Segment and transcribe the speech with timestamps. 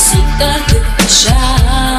[0.00, 1.89] всегда ты шаг.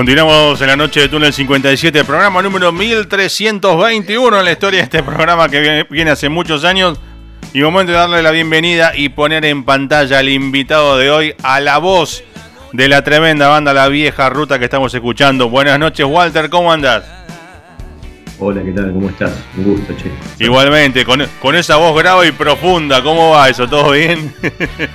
[0.00, 5.02] Continuamos en la noche de Túnel 57, programa número 1321 en la historia de este
[5.02, 6.98] programa que viene, hace muchos años.
[7.52, 11.60] Y momento de darle la bienvenida y poner en pantalla al invitado de hoy, a
[11.60, 12.24] la voz
[12.72, 15.50] de la tremenda banda La Vieja Ruta que estamos escuchando.
[15.50, 17.04] Buenas noches, Walter, ¿cómo andas?
[18.38, 18.94] Hola, ¿qué tal?
[18.94, 19.32] ¿Cómo estás?
[19.58, 20.10] Un gusto, che.
[20.42, 23.68] Igualmente, con, con esa voz grave y profunda, ¿cómo va eso?
[23.68, 24.34] ¿Todo bien?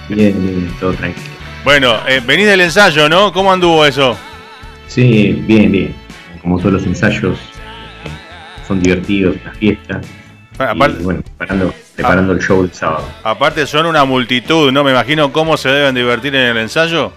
[0.10, 1.28] bien, bien, todo tranquilo.
[1.64, 3.32] Bueno, eh, venís del ensayo, ¿no?
[3.32, 4.18] ¿Cómo anduvo eso?
[4.88, 5.96] Sí, bien, bien.
[6.42, 7.38] Como todos los ensayos,
[8.68, 10.06] son divertidos, las fiestas.
[10.58, 11.24] Aparte, y, bueno,
[11.96, 13.08] preparando, el show del sábado.
[13.24, 14.84] Aparte son una multitud, ¿no?
[14.84, 17.12] Me imagino cómo se deben divertir en el ensayo.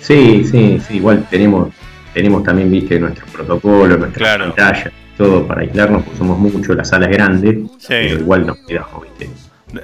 [0.00, 0.96] Sí, sí, sí.
[0.96, 1.68] Igual tenemos,
[2.14, 7.06] tenemos también, viste, nuestros protocolos, nuestras pantallas, todo para aislarnos, porque somos muchos, la sala
[7.06, 9.30] es grande, pero igual nos cuidamos, viste.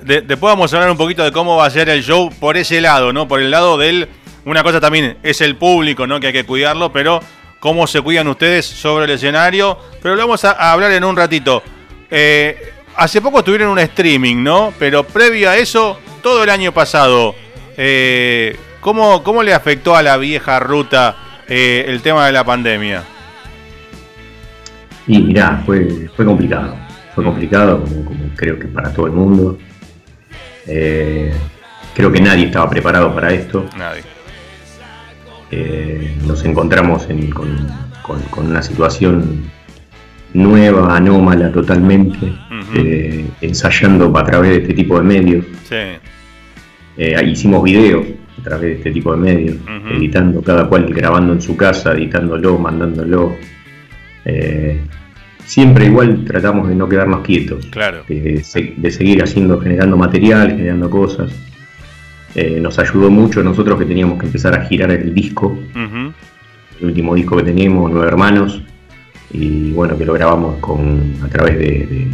[0.04, 2.80] después vamos a hablar un poquito de cómo va a ser el show por ese
[2.80, 3.28] lado, ¿no?
[3.28, 4.08] Por el lado del
[4.46, 6.20] una cosa también es el público, ¿no?
[6.20, 7.20] Que hay que cuidarlo, pero
[7.58, 9.76] cómo se cuidan ustedes sobre el escenario.
[10.00, 11.62] Pero lo vamos a, hablar en un ratito.
[12.08, 14.72] Eh, hace poco tuvieron un streaming, ¿no?
[14.78, 17.34] Pero previo a eso, todo el año pasado,
[17.76, 21.16] eh, ¿cómo, le afectó a la vieja ruta
[21.48, 23.02] eh, el tema de la pandemia?
[25.08, 26.76] Y mirá, fue, fue complicado.
[27.16, 29.58] Fue complicado, como, creo que para todo el mundo.
[30.64, 33.66] creo que nadie estaba preparado para esto.
[33.76, 34.15] Nadie.
[35.50, 39.44] Eh, nos encontramos con, una situación
[40.34, 42.32] nueva, anómala totalmente,
[42.74, 45.44] eh, ensayando a través de este tipo de medios.
[46.98, 48.06] Eh, hicimos videos
[48.40, 49.56] a través de este tipo de medios,
[49.90, 53.36] editando cada cual grabando en su casa, editándolo, mandándolo.
[55.44, 58.02] siempre igual tratamos de no quedarnos quietos, claro.
[58.08, 61.32] de seguir haciendo, generando material, generando cosas.
[62.38, 67.14] Eh, nos ayudó mucho nosotros que teníamos que empezar a girar el disco, el último
[67.14, 68.60] disco que teníamos, Nueve Hermanos,
[69.30, 72.08] y bueno, que lo grabamos con, a través de,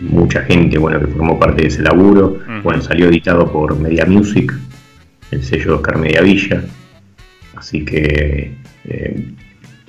[0.00, 2.38] mucha gente bueno, que formó parte de ese laburo.
[2.62, 4.54] Bueno, salió editado por Media Music,
[5.30, 6.64] el sello de Oscar Mediavilla,
[7.56, 8.54] así que,
[8.86, 9.24] eh,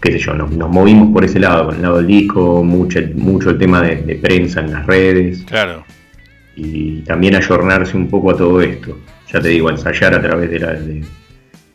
[0.02, 3.52] qué sé yo, nos, movimos por ese lado, con el lado del disco, mucho, mucho
[3.52, 5.46] el tema de, de prensa en las redes.
[5.48, 5.86] Claro
[6.56, 8.98] y también ayornarse un poco a todo esto.
[9.32, 11.04] Ya te digo, ensayar a través de,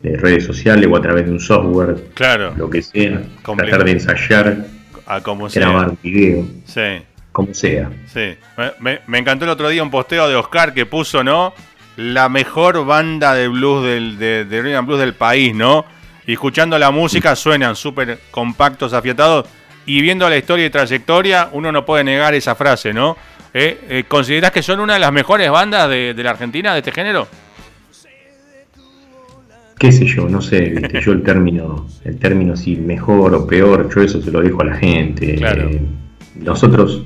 [0.01, 2.55] de, redes sociales o a través de un software, claro.
[2.57, 4.67] lo que sea, tratar de ensayar,
[5.07, 7.03] a como grabar video, sí.
[7.33, 7.91] como sea.
[8.13, 8.35] Sí.
[8.79, 11.53] Me, encantó el otro día un posteo de Oscar que puso, ¿no?
[11.97, 15.85] La mejor banda de blues del, de, de Blues del país, ¿no?
[16.27, 19.47] Y escuchando la música suenan súper compactos, afiatados.
[19.85, 23.17] Y viendo la historia y trayectoria, uno no puede negar esa frase, ¿no?
[23.53, 23.81] ¿Eh?
[23.88, 24.05] ¿Eh?
[24.06, 27.28] ¿Considerás que son una de las mejores bandas de, la Argentina de este género?
[29.78, 34.03] qué sé yo, no sé, yo el término, el término si mejor o peor, yo
[34.03, 35.37] eso se lo dejo a la gente.
[35.43, 35.81] Eh,
[36.37, 37.03] nosotros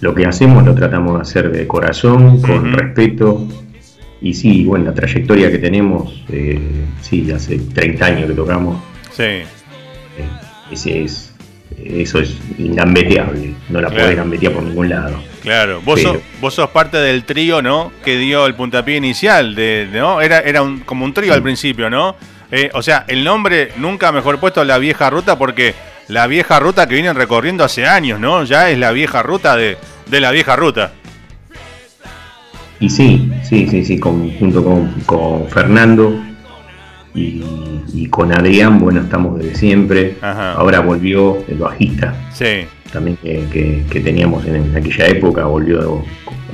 [0.00, 3.44] lo que hacemos lo tratamos de hacer de corazón, con respeto.
[4.20, 6.60] Y sí, bueno, la trayectoria que tenemos, eh,
[7.00, 8.80] sí, hace 30 años que tocamos.
[9.10, 9.24] Sí.
[9.24, 9.46] Eh,
[10.70, 11.32] ese es
[11.84, 15.16] eso es ingambeteable, no la puedes gambetear por ningún lado.
[15.42, 17.92] Claro, vos, sos, vos sos parte del trío, ¿no?
[18.04, 20.20] Que dio el puntapié inicial, de, ¿no?
[20.20, 22.16] Era, era un, como un trío al principio, ¿no?
[22.50, 25.74] Eh, o sea, el nombre nunca mejor puesto La Vieja Ruta porque
[26.08, 28.44] la vieja ruta que vienen recorriendo hace años, ¿no?
[28.44, 29.78] Ya es la vieja ruta de,
[30.10, 30.92] la vieja ruta.
[32.78, 36.20] Y sí, sí, sí, sí, junto con, con Fernando,
[37.14, 40.16] y, con Adrián, bueno, estamos desde siempre.
[40.20, 42.14] Ahora volvió el bajista.
[42.32, 42.66] Sí.
[42.92, 46.04] También que, teníamos en, aquella época, volvió,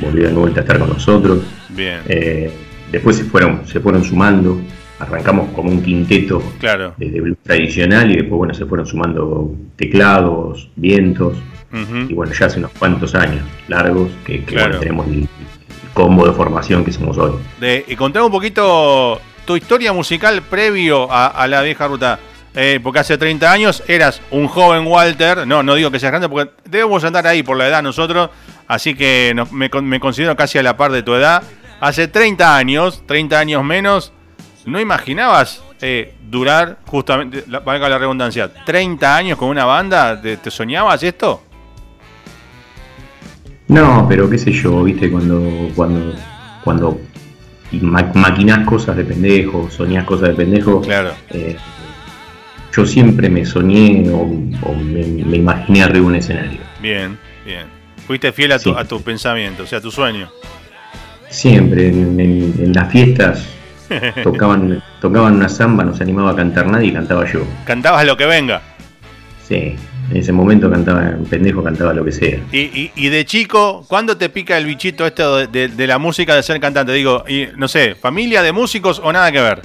[0.01, 1.41] volvió de vuelta a estar con nosotros.
[1.71, 2.01] Bien.
[2.07, 2.51] Eh,
[2.93, 4.61] después se fueron, se fueron sumando.
[4.99, 6.95] arrancamos como un quinteto claro.
[6.97, 11.37] de, blues tradicional y después bueno se fueron sumando teclados, vientos
[12.09, 14.39] y bueno ya hace unos cuantos años largos que,
[14.81, 15.29] tenemos el,
[15.95, 17.33] combo de formación que somos hoy.
[17.61, 22.21] De, y contame un poquito tu historia musical previo a, la vieja ruta.
[22.61, 26.29] Eh, porque hace 30 años eras un joven Walter, no, no digo que seas grande,
[26.29, 28.31] porque debemos andar ahí por la edad nosotros,
[28.67, 31.45] así que me, me, considero casi a la par de tu edad.
[31.81, 34.13] Hace 30 años, 30 años menos,
[34.69, 40.21] ¿No imaginabas eh, durar justamente, valga la redundancia, 30 años con una banda?
[40.21, 41.43] ¿Te, soñabas esto?
[43.69, 46.15] No, pero qué sé yo, viste, cuando, cuando,
[46.65, 47.01] cuando
[48.13, 50.83] maquinás cosas de pendejo, soñás cosas de pendejo.
[50.83, 51.13] Claro.
[51.31, 51.57] Eh,
[52.75, 54.27] yo siempre me soñé o,
[54.75, 56.61] me, imaginé arriba de un escenario.
[56.81, 57.67] Bien, bien.
[58.07, 60.31] Fuiste fiel a tu, a tu pensamiento, o sea, a tu sueño.
[61.29, 63.47] Siempre, en las fiestas
[64.23, 67.41] tocaban, tocaban una samba, no se animaba a cantar nadie y cantaba yo.
[67.65, 68.63] Cantabas lo que venga.
[69.47, 69.77] Sí,
[70.11, 72.39] en ese momento cantaba, un pendejo cantaba lo que sea.
[72.53, 76.61] Y, y, de chico, ¿cuándo te pica el bichito esto de, la música de ser
[76.61, 76.93] cantante?
[76.93, 79.63] Digo, y, no sé, ¿familia de músicos o nada que ver?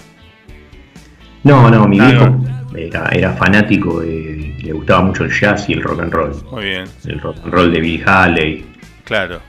[1.43, 2.37] No, no, mi viejo
[2.75, 6.35] era, fanático, le gustaba mucho el jazz y el rock and roll.
[6.51, 6.85] Muy bien.
[7.05, 8.65] El rock and roll de Bill Haley.
[9.05, 9.39] Claro.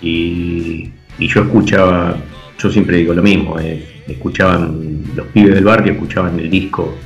[0.00, 2.16] Y, y yo escuchaba,
[2.58, 6.96] yo siempre digo lo mismo, eh, escuchaban, los pibes del barrio escuchaban el disco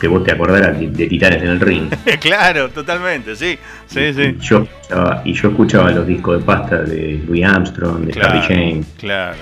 [0.00, 1.88] que vos te acordaras de, Titanes en el Ring.
[2.20, 4.22] claro, totalmente, sí, sí, sí.
[4.22, 8.42] Y yo, escuchaba, y yo escuchaba los discos de pasta de Louis Armstrong, de claro,
[8.46, 8.86] James.
[8.98, 9.38] Claro.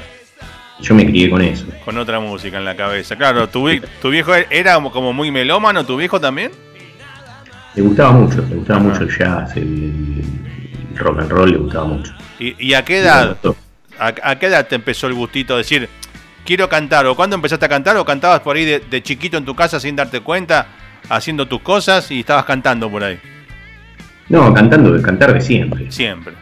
[0.83, 1.65] Yo me crié con eso.
[1.85, 3.17] Con otra música en la cabeza.
[3.17, 3.69] Claro, ¿tu,
[4.01, 6.51] tu viejo era como muy melómano, tu viejo también?
[7.75, 10.23] Le gustaba mucho, le gustaba mucho el jazz, el,
[10.97, 12.13] rock and roll, le gustaba mucho.
[12.39, 13.37] ¿Y, a qué edad?
[13.99, 15.89] A, ¿A, qué edad te empezó el gustito de decir,
[16.45, 17.07] quiero cantar.
[17.07, 17.97] ¿O cuándo empezaste a cantar?
[17.97, 20.67] ¿O cantabas por ahí de, chiquito en tu casa sin darte cuenta,
[21.09, 23.19] haciendo tus cosas y estabas cantando por ahí?
[24.29, 25.91] No, cantando, cantar de siempre.
[25.91, 26.35] Siempre.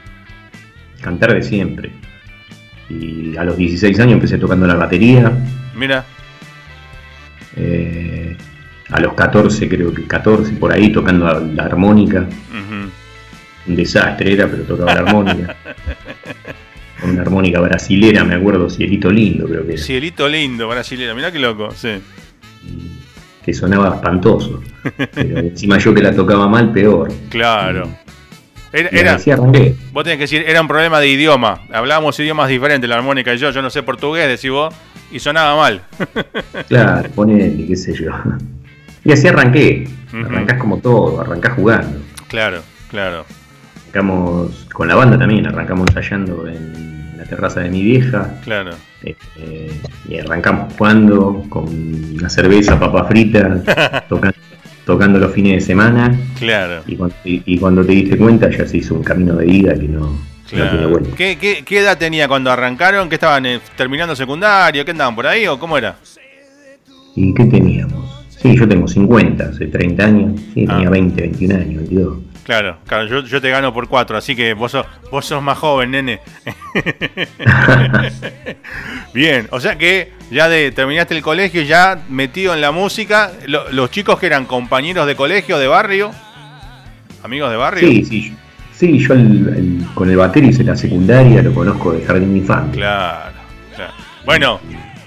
[1.00, 1.90] Cantar de siempre.
[2.90, 5.32] Y a los 16 años empecé tocando la batería.
[5.74, 6.04] Mira.
[7.56, 8.36] Eh,
[8.90, 12.26] a los 14, creo que 14, por ahí tocando la, armónica.
[13.66, 15.56] Un desastre era, pero tocaba la armónica.
[17.04, 19.82] una armónica brasilera, me acuerdo, Cielito Lindo, creo que era.
[19.82, 21.90] Cielito Lindo, brasilera, mirá qué loco, sí.
[23.44, 24.62] Que sonaba espantoso.
[25.14, 27.12] Pero encima yo que la tocaba mal, peor.
[27.28, 27.88] Claro.
[28.72, 29.18] Era,
[29.92, 31.62] vos tenés que decir, era un problema de idioma.
[31.72, 33.50] Hablábamos idiomas diferentes, la armónica y yo.
[33.50, 34.72] Yo no sé portugués, decís vos,
[35.10, 35.82] y sonaba mal.
[36.68, 38.12] claro, ponele, qué sé yo.
[39.04, 39.88] Y así arranqué.
[40.12, 41.98] Arrancás como todo, arrancás jugando.
[42.28, 43.24] Claro, claro.
[43.82, 48.38] Arrancamos con la banda también, arrancamos ensayando en la terraza de mi vieja.
[48.44, 48.70] Claro.
[49.02, 49.70] Este,
[50.08, 51.64] y arrancamos jugando con
[52.14, 54.36] una cerveza, papa frita, tocando,
[54.98, 56.16] los fines de semana.
[56.38, 56.82] Claro.
[57.24, 60.16] Y cuando, te diste cuenta ya se hizo un camino de vida que no,
[60.48, 61.10] tiene vuelta.
[61.16, 63.08] ¿Qué, edad tenía cuando arrancaron?
[63.08, 64.84] ¿Qué estaban eh, terminando secundario?
[64.84, 65.96] ¿Qué andaban por ahí o cómo era?
[67.14, 68.24] ¿Y qué teníamos?
[68.28, 70.40] Sí, yo tengo 50, hace 30 años.
[70.54, 72.18] Sí, tenía 20, 21 años, 22.
[72.44, 75.58] Claro, claro, yo, yo, te gano por cuatro, así que vos sos, vos sos más
[75.58, 76.20] joven, nene.
[79.14, 83.90] Bien, o sea que ya de, terminaste el colegio, ya metido en la música, los
[83.90, 86.12] chicos que eran compañeros de colegio, de barrio,
[87.22, 87.88] amigos de barrio.
[87.88, 88.36] Sí, sí,
[88.72, 89.14] sí yo
[89.94, 92.80] con el bateris en la secundaria lo conozco de jardín infantil.
[92.80, 93.36] Claro,
[93.76, 93.92] claro.
[94.24, 94.60] Bueno,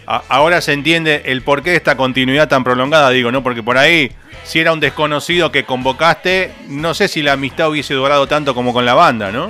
[0.06, 3.44] ahora se entiende el porqué de esta continuidad tan prolongada, digo, ¿no?
[3.44, 4.12] Porque por ahí
[4.44, 8.74] si era un desconocido que convocaste, no sé si la amistad hubiese durado tanto como
[8.74, 9.48] con la banda, ¿no?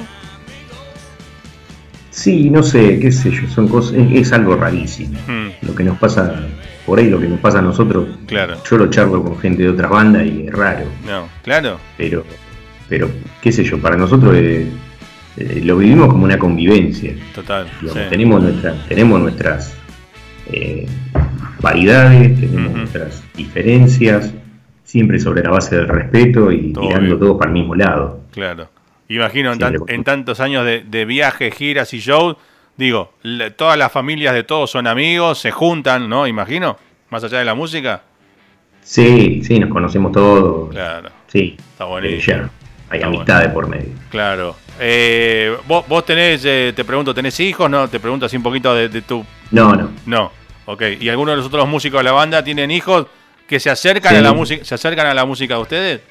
[2.11, 5.17] Sí, no sé, qué sé yo, son cosas, es, algo rarísimo.
[5.27, 5.47] Hmm.
[5.63, 6.47] Lo que nos pasa,
[6.85, 8.55] por ahí lo que nos pasa a nosotros, claro.
[8.69, 10.85] yo lo charlo con gente de otras bandas y es raro.
[11.07, 11.79] No, claro.
[11.97, 12.23] Pero,
[12.87, 13.09] pero
[13.41, 14.67] qué sé yo, para nosotros eh,
[15.37, 17.15] eh, lo vivimos como una convivencia.
[17.33, 17.67] Total.
[18.11, 18.43] Tenemos,
[18.87, 19.73] tenemos nuestras
[20.51, 20.87] eh,
[21.61, 24.33] variedades, tenemos nuestras diferencias,
[24.83, 28.21] siempre sobre la base del respeto y tirando todos para el mismo lado.
[28.31, 28.69] Claro.
[29.07, 29.53] Imagino
[29.87, 32.37] en, tantos años de, viajes, giras y shows,
[32.77, 33.13] digo,
[33.55, 36.25] todas las familias de todos son amigos, se juntan, ¿no?
[36.25, 36.77] Imagino,
[37.09, 38.01] más allá de la música.
[38.81, 40.71] Sí, sí, nos conocemos todos.
[40.71, 41.09] Claro.
[41.27, 41.55] Sí.
[41.57, 42.49] Está buenísimo.
[42.89, 43.89] hay amistades por medio.
[44.09, 44.55] Claro.
[44.79, 47.69] Eh, ¿vos, ¿vos, tenés, eh, te pregunto, ¿tenés hijos?
[47.69, 49.25] No, te pregunto así un poquito de, de tu...
[49.51, 49.91] No, no.
[50.05, 50.31] No,
[50.65, 50.81] ok.
[50.99, 53.07] ¿Y algunos de los otros músicos de la banda tienen hijos?
[53.47, 56.01] que se acercan a la música, se acercan a la música de ustedes.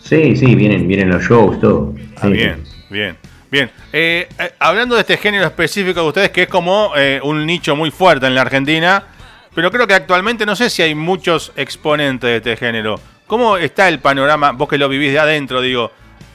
[0.00, 1.94] Sí, sí, vienen, vienen los shows, todo.
[2.16, 3.16] Ah, bien, bien,
[3.50, 3.70] bien.
[3.92, 6.92] Eh, hablando de este género específico de ustedes, que es como
[7.24, 9.04] un nicho muy fuerte en la Argentina,
[9.54, 12.98] pero creo que actualmente no sé si hay muchos exponentes de este género.
[13.26, 15.92] ¿Cómo está el panorama, vos que lo vivís de adentro, digo,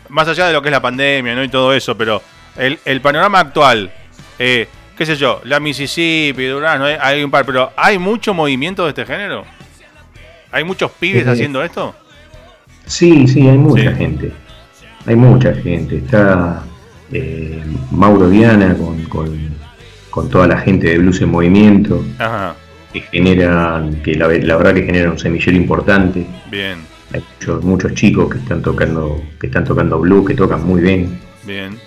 [0.10, 1.44] más allá de lo que es la pandemia ¿no?
[1.44, 2.22] y todo eso, pero
[2.58, 3.92] el, el panorama actual,
[4.40, 6.86] eh, qué sé yo, la Mississippi, Durán, ¿no?
[6.86, 9.46] hay un par, pero ¿hay mucho movimiento de este género?
[10.52, 11.94] ¿Hay muchos pibes haciendo esto?
[12.86, 14.32] Sí, sí, hay mucha gente.
[15.06, 15.98] Hay mucha gente.
[15.98, 16.64] Está
[17.12, 19.04] eh, Mauro Diana con,
[20.10, 22.06] con, toda la gente de Blues en Movimiento.
[22.94, 26.26] Que generan, que la, verdad que genera un semillero importante.
[26.50, 26.78] Bien.
[27.14, 31.20] Hay muchos, muchos chicos que están tocando, que están tocando blues, que tocan muy bien.
[31.46, 31.78] Bien.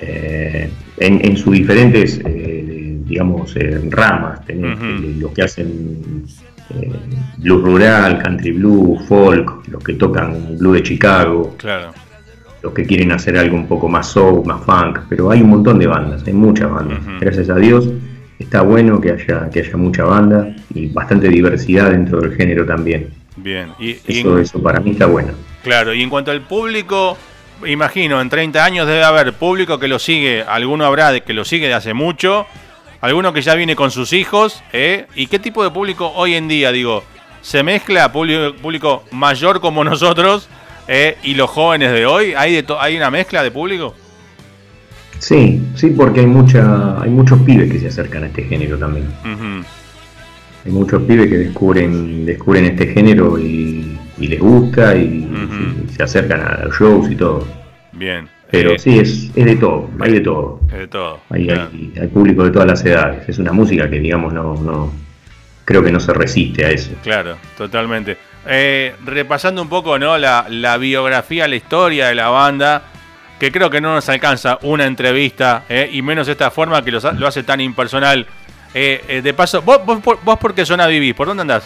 [0.00, 3.54] Eh, en, sus diferentes, eh, digamos,
[3.88, 4.44] ramas.
[4.44, 4.78] Tenés
[5.18, 6.24] los que hacen
[6.70, 6.92] eh,
[7.38, 11.92] blues rural, country blues, folk, los que tocan blues de Chicago, claro.
[12.62, 15.78] los que quieren hacer algo un poco más soul, más funk, pero hay un montón
[15.78, 16.98] de bandas, hay muchas bandas.
[17.20, 17.88] Gracias a Dios
[18.40, 23.08] está bueno que haya, que haya mucha banda y bastante diversidad dentro del género también.
[23.36, 25.32] Bien, y, eso, eso para mí está bueno.
[25.62, 27.16] Claro, y en cuanto al público,
[27.66, 31.44] imagino, en 30 años debe haber público que lo sigue, alguno habrá de que lo
[31.44, 32.46] sigue de hace mucho,
[33.00, 35.06] alguno que ya viene con sus hijos, ¿eh?
[35.14, 37.04] ¿Y qué tipo de público hoy en día, digo,
[37.42, 40.48] se mezcla público, público mayor como nosotros
[40.88, 41.16] ¿eh?
[41.22, 42.34] y los jóvenes de hoy?
[42.36, 43.94] ¿Hay, de ¿Hay una mezcla de público?
[45.18, 49.06] Sí, sí, porque hay mucha, hay muchos pibes que se acercan a este género también.
[50.64, 55.26] Hay muchos pibes que descubren, descubren este género y, les gusta y,
[55.96, 57.46] se acercan a los shows y todo.
[57.92, 58.28] Bien.
[58.50, 60.60] Pero eh, sí, es, es, de todo, hay de todo.
[60.70, 61.20] de todo.
[61.30, 63.28] Hay, hay, público de todas las edades.
[63.28, 64.92] Es una música que, digamos, no, no
[65.64, 66.90] creo que no se resiste a eso.
[67.02, 68.16] Claro, totalmente.
[68.46, 70.18] Eh, repasando un poco ¿no?
[70.18, 72.82] La, la, biografía, la historia de la banda,
[73.38, 77.00] que creo que no nos alcanza una entrevista, eh, y menos esta forma que lo,
[77.12, 78.26] lo hace tan impersonal.
[78.72, 81.14] De paso, ¿vos, vos, vos por qué zona vivís?
[81.14, 81.64] ¿Por dónde andás?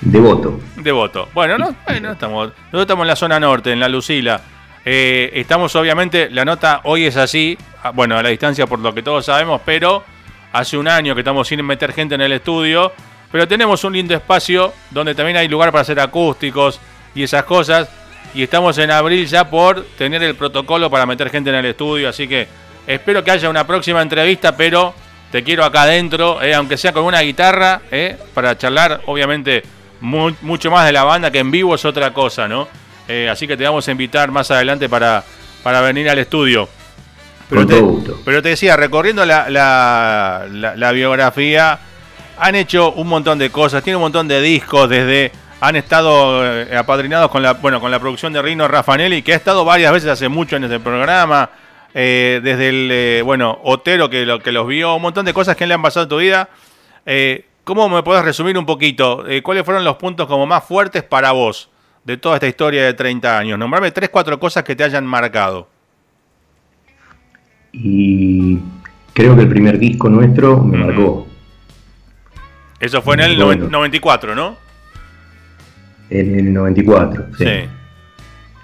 [0.00, 0.60] Devoto.
[0.76, 1.28] Devoto.
[1.34, 4.40] Bueno, no, bueno estamos, nosotros estamos en la zona norte, en la Lucila.
[4.84, 7.58] Eh, estamos obviamente, la nota hoy es así,
[7.94, 10.04] bueno, a la distancia por lo que todos sabemos, pero
[10.52, 12.92] hace un año que estamos sin meter gente en el estudio,
[13.30, 16.80] pero tenemos un lindo espacio donde también hay lugar para hacer acústicos
[17.14, 17.90] y esas cosas,
[18.34, 22.08] y estamos en abril ya por tener el protocolo para meter gente en el estudio,
[22.08, 22.46] así que
[22.86, 24.94] espero que haya una próxima entrevista, pero
[25.30, 29.62] te quiero acá adentro, eh, aunque sea con una guitarra, eh, para charlar obviamente
[30.00, 32.68] mucho más de la banda, que en vivo es otra cosa, ¿no?
[33.08, 35.24] Eh, así que te vamos a invitar más adelante para,
[35.62, 36.68] para venir al estudio.
[37.48, 37.82] Pero te,
[38.24, 41.78] pero te decía, recorriendo la, la, biografía,
[42.38, 46.76] han hecho un montón de cosas, tiene un montón de discos, desde han estado eh,
[46.76, 50.10] apadrinados con la, bueno, con la producción de Rino Raffanelli, que ha estado varias veces
[50.10, 51.48] hace mucho en este programa,
[51.94, 52.68] eh, desde
[53.18, 55.82] el, bueno, Otero que, lo, que los vio, un montón de cosas que le han
[55.82, 56.48] pasado en tu vida.
[57.64, 59.24] ¿Cómo me puedes resumir un poquito?
[59.42, 61.70] ¿Cuáles fueron los puntos como más fuertes para vos?
[62.08, 63.58] de toda esta historia de 30 años?
[63.58, 65.68] Nombrame tres, cuatro cosas que te hayan marcado.
[67.70, 68.58] Y
[69.12, 71.28] creo que el primer disco nuestro me marcó.
[72.80, 74.56] Eso fue en el 94, ¿no?
[76.08, 77.44] En el 94, sí.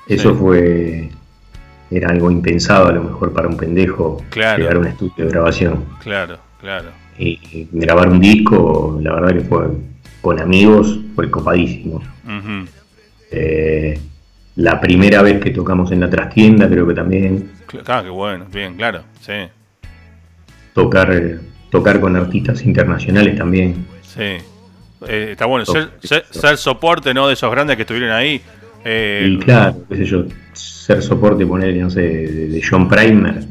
[0.08, 1.10] Eso fue.
[1.90, 4.58] Era algo impensado a lo mejor para un pendejo claro.
[4.58, 5.84] llegar a un estudio de grabación.
[6.02, 6.88] Claro, claro.
[7.18, 9.68] Y grabar un disco, la verdad que fue
[10.20, 12.02] con amigos, fue copadísimo.
[13.30, 14.00] Eh,
[14.56, 17.50] la primera vez que tocamos en la trastienda, creo que también.
[17.66, 19.32] Claro, qué bueno, bien, claro, sí.
[20.72, 23.86] Tocar, tocar con artistas internacionales también.
[24.02, 24.38] Sí.
[25.06, 27.28] Eh, está bueno, ser, soporte ¿no?
[27.28, 28.40] de esos grandes que estuvieron ahí.
[28.84, 33.44] Y claro, qué sé yo, ser soporte, poner, no sé, de, John Primer.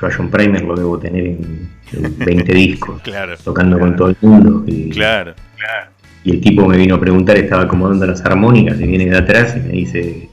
[0.00, 4.16] yo a John Primer lo debo tener en, 20 discos, claro, tocando con todo el
[4.20, 4.64] mundo.
[4.66, 5.90] Y, claro, claro.
[6.24, 9.56] Y el tipo me vino a preguntar, estaba acomodando las armónicas y viene de atrás
[9.56, 10.28] y me dice,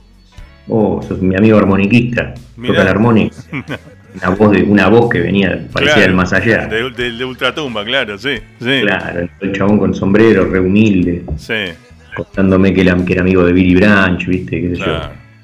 [0.67, 3.35] oh, sos mi amigo armoniquista, toca la armónica.
[4.15, 6.67] una voz de una voz que venía, parecía del más allá.
[6.67, 8.81] De, de, ultratumba, claro, sí, sí.
[8.81, 11.23] Claro, el chabón con sombrero, re humilde.
[11.37, 11.73] Sí.
[12.15, 14.99] Contándome que, que era amigo de Billy Branch, viste, qué sé yo.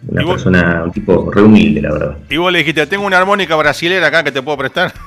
[0.08, 2.18] Una persona, un tipo re humilde, la verdad.
[2.30, 4.94] Y vos le dijiste, tengo una armónica brasilera acá que te puedo prestar.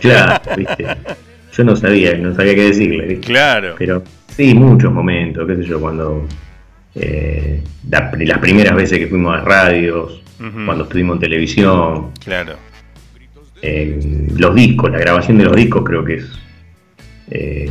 [0.00, 0.86] Claro, viste.
[1.52, 3.20] Yo no sabía, no sabía qué decirle.
[3.20, 3.74] Claro.
[3.76, 4.02] Pero
[4.40, 6.26] Sí, muchos momentos, qué sé yo, cuando
[6.94, 12.12] eh, las primeras veces que fuimos a radios, cuando estuvimos en televisión.
[12.24, 12.54] Claro.
[13.60, 14.00] Eh,
[14.38, 16.24] los discos, la grabación de los discos creo que es,
[17.30, 17.70] eh,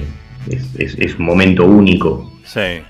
[0.78, 2.39] es, un momento único.
[2.44, 2.82] Sí.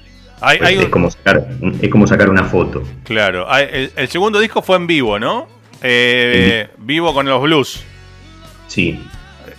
[0.53, 1.47] Es, como sacar,
[1.81, 2.83] es como sacar una foto.
[3.03, 3.47] Claro.
[3.57, 5.47] El, segundo disco fue en vivo, ¿no?
[6.79, 7.83] vivo con los blues.
[8.69, 8.99] Sí.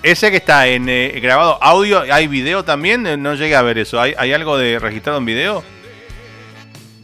[0.04, 3.06] ese que está en eh, grabado audio, ¿hay video también?
[3.06, 4.00] Eh, no llegué a ver eso.
[4.00, 5.64] ¿Hay, ¿Hay, algo de registrado en video?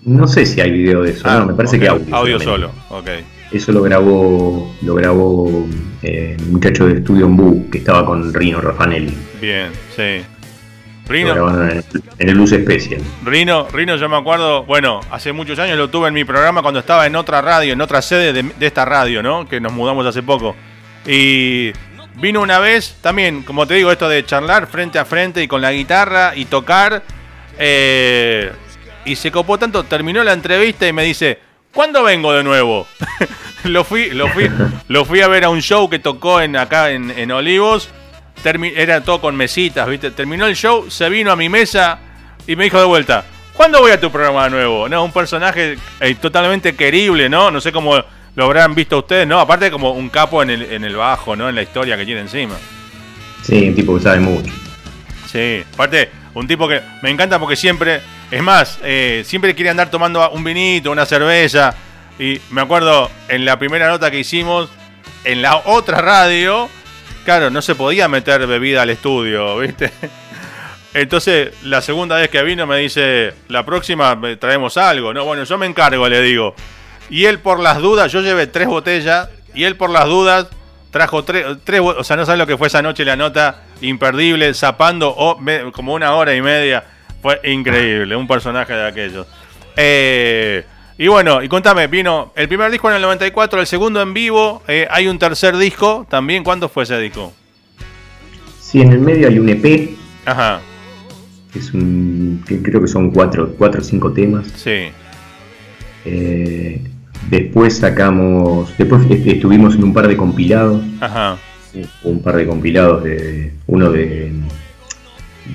[0.04, 2.14] No sé si hay video de eso, Ah, no, me parece que audio.
[2.14, 3.08] Audio solo, ok.
[3.50, 5.66] Eso lo grabó, lo grabó
[6.02, 9.16] eh, un muchacho de Estudio Ombu que estaba con Rino Raffanelli.
[9.40, 10.24] Bien, sí.
[11.08, 11.62] Rino,
[12.18, 13.00] en el, Luz Special.
[13.24, 16.80] Rino, Rino, yo me acuerdo, bueno, hace muchos años lo tuve en mi programa cuando
[16.80, 19.48] estaba en otra radio, en otra sede de, de esta radio, ¿no?
[19.48, 20.56] Que nos mudamos hace poco.
[21.06, 21.72] Y
[22.16, 25.60] vino una vez, también, como te digo, esto de charlar frente a frente y con
[25.62, 27.02] la guitarra y tocar.
[27.58, 28.50] eh,
[29.06, 31.38] y se copó tanto, terminó la entrevista y me dice,
[31.72, 32.86] ¿cuándo vengo de nuevo?
[33.64, 34.50] lo, fui, lo, fui,
[34.88, 37.88] lo fui a ver a un show que tocó en, acá en, en Olivos.
[38.44, 40.10] Era todo con mesitas, ¿viste?
[40.12, 41.98] Terminó el show, se vino a mi mesa
[42.46, 43.24] y me dijo de vuelta,
[43.54, 44.88] ¿cuándo voy a tu programa de nuevo?
[44.88, 47.50] No, un personaje eh, totalmente querible, ¿no?
[47.50, 47.96] No sé cómo
[48.36, 49.40] lo habrán visto ustedes, ¿no?
[49.40, 51.48] Aparte como un capo en el, en el bajo, ¿no?
[51.48, 52.54] En la historia que tiene encima.
[53.42, 54.52] Sí, un tipo que sabe mucho.
[55.30, 58.00] Sí, aparte, un tipo que me encanta porque siempre,
[58.30, 61.74] es más, eh, siempre quiere andar tomando un vinito, una cerveza.
[62.18, 64.70] Y me acuerdo en la primera nota que hicimos,
[65.24, 66.68] en la otra radio,
[67.26, 69.90] claro, no se podía meter bebida al estudio, ¿viste?
[70.94, 75.24] Entonces, la segunda vez que vino me dice, la próxima me traemos algo, ¿no?
[75.26, 76.54] Bueno, yo me encargo, le digo.
[77.10, 80.46] Y él por las dudas, yo llevé tres botellas, y él por las dudas
[80.90, 84.54] trajo tres, tres o sea, no sabes lo que fue esa noche la nota, imperdible,
[84.54, 86.84] zapando o me- como una hora y media.
[87.20, 89.26] Fue increíble, un personaje de aquellos.
[89.76, 90.64] Eh,
[90.98, 94.62] y bueno, y contame, vino el primer disco en el 94, el segundo en vivo,
[94.66, 97.32] eh, hay un tercer disco también, ¿cuándo fue ese disco?
[98.60, 99.90] Sí, en el medio hay un EP,
[100.24, 100.60] Ajá,
[101.52, 104.46] que es un, que creo que son cuatro, cuatro o cinco temas.
[104.56, 104.88] sí,
[106.04, 106.80] Eh,
[107.30, 111.36] después sacamos, después est- estuvimos en un par de compilados, ajá,
[112.04, 114.32] un par de compilados de uno de,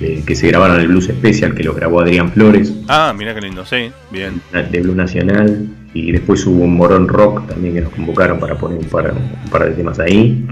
[0.00, 3.40] de- que se grabaron el Blues Special, que lo grabó Adrián Flores, ah, mira qué
[3.40, 7.92] lindo, sí, bien, de Blues Nacional, y después hubo un Morón Rock también que nos
[7.92, 10.44] convocaron para poner un par, un par de temas ahí,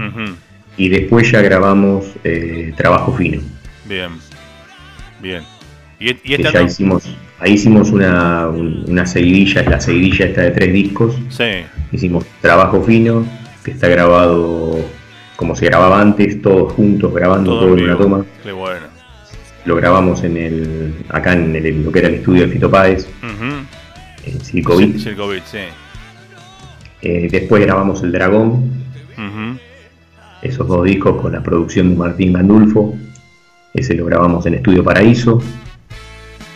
[0.77, 3.41] y después ya grabamos eh, Trabajo Fino.
[3.87, 4.11] bien,
[5.21, 5.43] bien.
[5.99, 7.03] Y, y que este ya hicimos,
[7.39, 11.43] ahí hicimos una, un- una seguidilla, la seguidilla esta de tres discos, sí,
[11.91, 13.25] hicimos Trabajo Fino,
[13.63, 14.79] que está grabado
[15.35, 18.25] como se grababa antes, todos juntos grabando todo, todo en una toma.
[18.43, 18.85] qué bueno.
[19.65, 23.07] Lo grabamos en el, acá en el, lo que era el estudio de Fito Páez,
[23.21, 23.65] Ujú.
[24.25, 25.03] en Silicon Beach.
[25.03, 25.57] Circo Beat, sí.
[27.03, 28.71] Eh, después grabamos El Dragón,
[29.17, 29.59] Ujú.
[30.41, 32.95] esos dos discos con la producción de Martín Gandulfo.
[33.73, 35.41] Ese lo grabamos en Estudio Paraíso.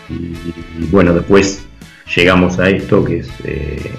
[0.09, 1.65] Y, y bueno, después
[2.15, 3.91] llegamos a esto que es eh,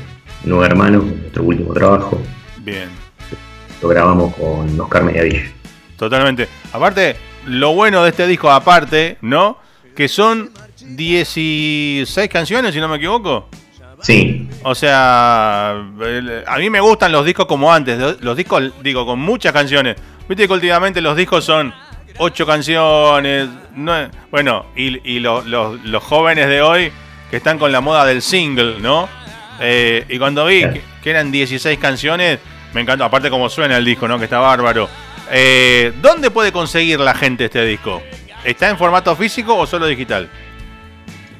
[0.45, 2.21] Nuevo Hermanos, nuestro último trabajo.
[2.64, 2.88] Bien.
[3.83, 5.42] Lo grabamos con Oscar Mediadilla.
[5.97, 6.47] Totalmente.
[6.73, 9.59] Aparte, lo bueno de este disco, aparte, ¿no?
[9.94, 13.48] Que son 16 canciones, si no me equivoco.
[14.02, 17.98] Sí, O sea, a mí me gustan los discos como antes.
[18.20, 19.96] Los- discos, digo, con muchas canciones.
[20.28, 21.72] Viste que últimamente los discos son
[22.18, 23.48] 8 canciones.
[24.30, 26.92] bueno, y, y lo- los- los jóvenes de hoy
[27.30, 29.09] que están con la moda del single, ¿no?
[29.61, 32.38] Eh, y cuando vi que, que eran 16 canciones,
[32.74, 33.04] me encantó.
[33.04, 34.18] Aparte, como suena el disco, ¿no?
[34.18, 34.88] Que está bárbaro.
[35.31, 38.03] Eh, ¿Dónde puede conseguir la gente este disco?
[38.45, 40.29] ¿Está en formato físico o solo digital?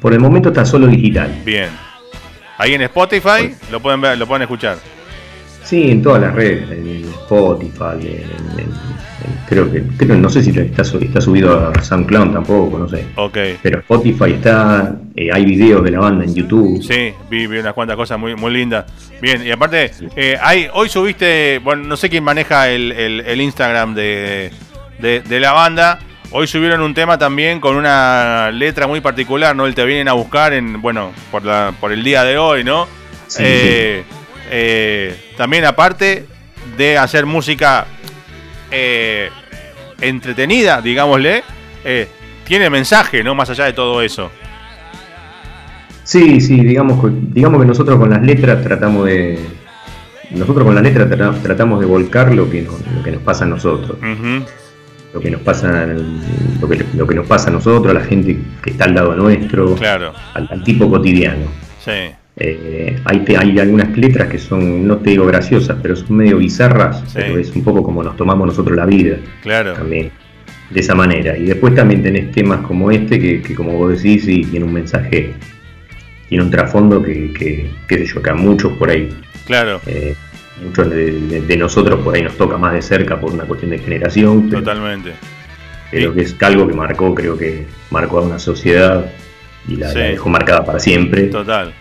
[0.01, 1.35] por el momento está solo digital.
[1.45, 1.71] Bien.
[2.59, 4.79] Ahí en Spotify lo pueden ver, lo pueden escuchar.
[5.65, 8.73] Sí, en todas las redes, en Spotify, en-
[9.49, 13.05] creo que, creo, no sé si está, su- está subido a SoundCloud tampoco, no sé.
[13.17, 13.39] Ok.
[13.63, 16.83] Pero Spotify está, eh, hay videos de la banda en YouTube.
[16.83, 18.85] Sí, vi, vi unas cuantas cosas muy, muy lindas.
[19.21, 23.41] Bien, y aparte, eh, hay, hoy subiste, bueno, no sé quién maneja el, el- el
[23.41, 24.51] Instagram de,
[25.01, 25.99] de- de la banda.
[26.33, 29.67] Hoy subieron un tema también con una letra muy particular, ¿no?
[29.67, 32.87] El te vienen a buscar en, bueno, por, la, por el día de hoy, ¿no?
[33.29, 34.05] Sí, Eh,
[34.51, 36.27] eh, también aparte
[36.77, 37.87] de hacer música
[38.71, 39.31] eh,
[40.01, 41.43] entretenida, digámosle,
[41.85, 42.09] eh,
[42.45, 43.35] tiene mensaje, ¿no?
[43.35, 44.31] Más allá de todo eso.
[46.05, 49.39] Sí, sí, digamos, que- digamos que nosotros con las letras tratamos de.
[50.31, 53.45] Nosotros con las letras trata- tratamos de volcar lo que, nos, lo que nos pasa
[53.45, 53.97] a nosotros.
[55.15, 55.87] Lo que nos pasa
[56.61, 59.15] lo que, lo que nos pasa a nosotros, a la gente que está al lado
[59.17, 61.47] nuestro, Claro, al, al tipo cotidiano.
[61.85, 62.11] sí.
[62.39, 67.01] Eh, hay, hay algunas letras que son, no te digo graciosas, pero son medio bizarras,
[67.07, 67.15] Sí.
[67.15, 70.11] pero es un poco como nos tomamos nosotros la vida Claro, también,
[70.71, 71.37] de esa manera.
[71.39, 74.73] Y después también tenés temas como este, que, que como vos decís, sí, tiene un
[74.75, 75.33] mensaje,
[76.29, 79.09] tiene un trasfondo que, que, qué sé yo, que a muchos por ahí
[79.47, 79.81] claro.
[79.87, 80.15] eh,
[80.63, 84.51] muchos de, nosotros por ahí nos toca más de cerca por una cuestión de generación.
[84.51, 85.13] Totalmente.
[85.91, 89.07] Pero que es algo que marcó, creo que marcó a una sociedad
[89.69, 91.29] y la, dejó marcada para siempre.
[91.29, 91.73] Total.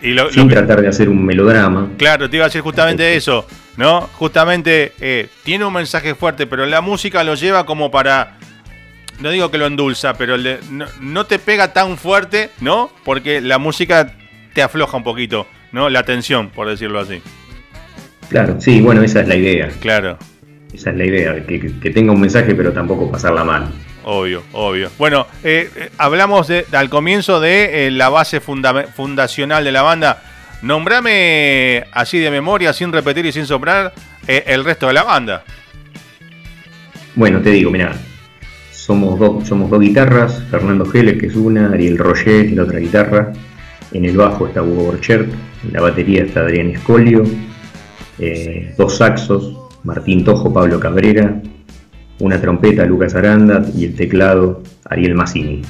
[0.00, 1.88] Y Sin tratar de hacer un melodrama.
[1.96, 4.02] Claro, te iba a decir justamente eso, ¿no?
[4.14, 8.38] Justamente eh, tiene un mensaje fuerte, pero la música lo lleva como para
[9.20, 10.36] no digo que lo endulza, pero
[11.00, 12.90] no, te pega tan fuerte, ¿no?
[13.04, 14.12] Porque la música
[14.54, 15.88] te afloja un poquito, ¿no?
[15.88, 17.20] La tensión, por decirlo así.
[18.28, 19.68] Claro, sí, bueno, esa es la idea.
[19.80, 20.18] Claro.
[20.72, 23.68] Esa es la idea, que, tenga un mensaje, pero tampoco pasarla mal.
[24.10, 24.90] Obvio, obvio.
[24.96, 30.22] Bueno, eh, eh, hablamos de, al comienzo de eh, la base fundacional de la banda.
[30.62, 33.92] Nombrame así de memoria, sin repetir y sin soplar,
[34.26, 35.44] el resto de la banda.
[37.16, 37.94] Bueno, te digo, mira,
[38.70, 43.32] somos dos, guitarras, Fernando Geles, que es una, Ariel Roger, la otra guitarra.
[43.92, 45.30] En el bajo está Hugo Borchert,
[45.64, 47.24] en la batería está Adrián Escolio,
[48.18, 51.42] eh, dos saxos, Martín Tojo, Pablo Cabrera,
[52.20, 55.62] una trompeta, Lucas Aranda, y el teclado, Ariel Massini.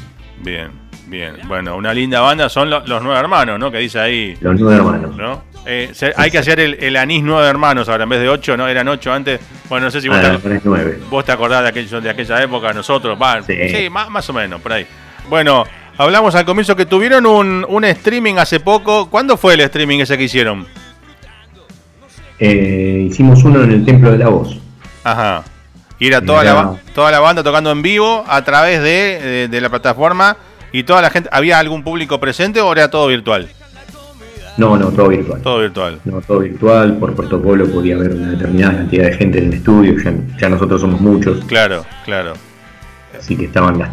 [0.43, 0.71] Bien,
[1.09, 1.35] bien.
[1.47, 3.71] Bueno, una linda banda, son los, nueve hermanos, ¿no?
[3.71, 4.37] Que dice ahí.
[4.41, 5.17] Los nueve hermanos.
[5.17, 5.43] ¿no?
[5.67, 8.67] Eh, hay que hacer el, anís nueve hermanos ahora, en vez de ocho, ¿no?
[8.69, 9.41] Eran ocho antes.
[9.69, 12.73] Bueno, no sé si vos, ah, te, vos te acordás de, aquello, de aquella época,
[12.73, 14.87] nosotros, va, sí, más, más, o menos, por ahí.
[15.29, 15.65] Bueno,
[15.99, 19.11] hablamos al comienzo que tuvieron un, un streaming hace poco.
[19.11, 20.67] ¿Cuándo fue el streaming ese que hicieron?
[22.39, 24.59] Eh, hicimos uno en el Templo de la Voz.
[25.05, 25.45] Ajá.
[25.99, 29.69] Y era toda, la, toda la banda tocando en vivo a través de, de, la
[29.69, 30.37] plataforma
[30.73, 31.29] y toda la gente.
[31.33, 33.49] ¿Había algún público presente o era todo virtual?
[34.59, 35.41] No, no, todo virtual.
[35.41, 36.01] Todo virtual.
[36.05, 36.97] No, todo virtual.
[36.99, 39.95] Por protocolo podía haber una determinada cantidad de gente en el estudio.
[40.39, 41.45] Ya, nosotros somos muchos.
[41.45, 42.35] Claro, claro.
[43.17, 43.91] Así que estaban las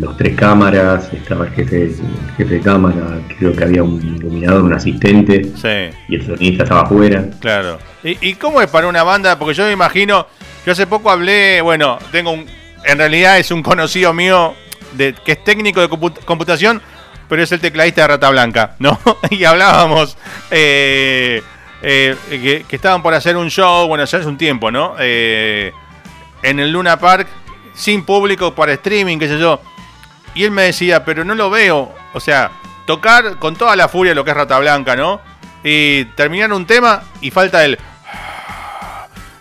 [0.00, 1.94] los tres cámaras, estaba el jefe,
[2.36, 5.44] jefe de cámara, creo que había un iluminador, un asistente.
[5.54, 5.96] Sí.
[6.08, 7.24] Y el sonista estaba afuera.
[7.40, 7.78] Claro.
[8.02, 9.38] ¿Y, cómo es para una banda?
[9.38, 10.26] Porque yo me imagino,
[10.64, 12.46] yo hace poco hablé, bueno, tengo un,
[12.84, 14.54] en realidad es un conocido mío
[14.92, 16.82] de, que es técnico de computación,
[17.28, 18.98] pero es el tecladista de Rata Blanca, ¿no?
[19.30, 20.16] y hablábamos
[20.50, 21.42] eh,
[21.82, 22.16] eh,
[22.68, 24.94] que, estaban por hacer un show, bueno, ya hace un tiempo, ¿no?
[24.98, 25.72] Eh,
[26.42, 27.28] en el Luna Park,
[27.74, 29.60] sin público, para streaming, qué sé yo.
[30.34, 31.94] Y él me decía, pero no lo veo.
[32.12, 32.50] O sea,
[32.86, 35.20] tocar con toda la furia lo que es Rata Blanca, ¿no?
[35.64, 37.78] Y terminar un tema y falta el...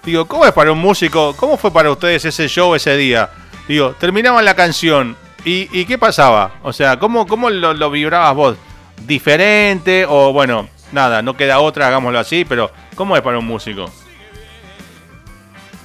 [0.08, 1.36] Digo, ¿cómo es para un músico?
[1.36, 3.30] ¿Cómo fue para ustedes ese show ese día?
[3.68, 5.18] Digo, terminaban la canción.
[5.44, 6.60] ¿Y, qué pasaba?
[6.64, 8.58] O sea, ¿cómo, cómo lo, vibrabas vos?
[9.06, 10.06] ¿Diferente?
[10.08, 13.92] O bueno, nada, no queda otra, hagámoslo así, pero ¿cómo es para un músico?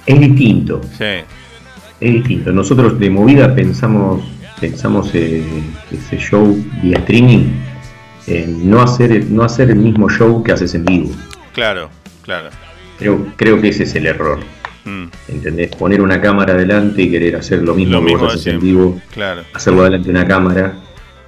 [0.05, 0.79] Es distinto.
[0.97, 1.25] Sí.
[1.99, 2.53] Es distinto.
[2.53, 4.23] Nosotros de movida pensamos,
[4.57, 5.43] pensamos eh,
[5.91, 7.51] ese show vía streaming,
[8.27, 11.09] en no hacer, no hacer el mismo show que haces en vivo.
[11.51, 11.89] Claro,
[12.21, 12.49] claro.
[12.97, 14.39] Creo, creo que ese es el error.
[14.85, 15.05] Mm.
[15.29, 15.75] ¿Entendés?
[15.75, 19.01] Poner una cámara adelante y querer hacer lo mismo, que vos haces en vivo.
[19.11, 19.43] Claro.
[19.53, 20.73] Hacerlo delante de una cámara.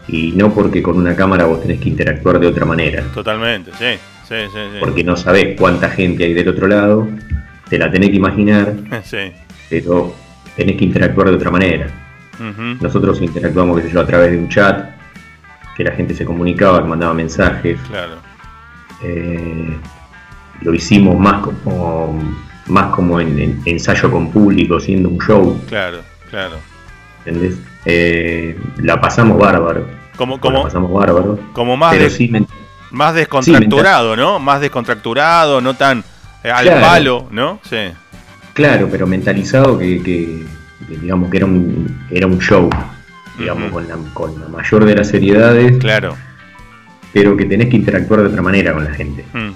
[0.08, 3.04] Y no porque con una cámara vos tenés que interactuar de otra manera.
[3.14, 4.00] Totalmente, sí.
[4.28, 7.08] Sí, sí, Porque no sabés cuánta gente hay del otro lado.
[7.70, 8.74] Te la tenés que imaginar.
[9.04, 9.32] Sí.
[9.70, 10.16] Pero
[10.56, 11.88] tenés que interactuar de otra manera.
[12.82, 14.92] Nosotros interactuamos, qué sé yo, a través de un chat.
[15.76, 17.80] Que la gente se comunicaba, que mandaba mensajes.
[17.88, 18.18] Claro.
[19.04, 19.76] Eh,
[20.62, 22.20] lo hicimos más como
[22.68, 25.60] más como en, ensayo con público, siendo un show.
[25.68, 26.58] Claro, claro.
[27.26, 27.58] ¿Entendés?
[27.86, 29.88] Eh, la pasamos bárbaro.
[30.18, 31.40] Como, como, pasamos bárbaro.
[31.54, 31.96] Como más,
[32.92, 34.40] más descontracturado, ¿no?
[34.40, 36.04] Más descontracturado, no tan
[36.44, 37.60] eh, al palo, ¿no?
[37.70, 37.92] Sí.
[38.54, 40.46] Claro, pero mentalizado que,
[40.88, 42.70] digamos que era un, era un show,
[43.38, 45.78] digamos, con, la, con la mayor de las seriedades.
[45.78, 46.16] Claro.
[47.12, 49.26] Pero que tenés que interactuar de otra manera con la gente.
[49.34, 49.52] Mm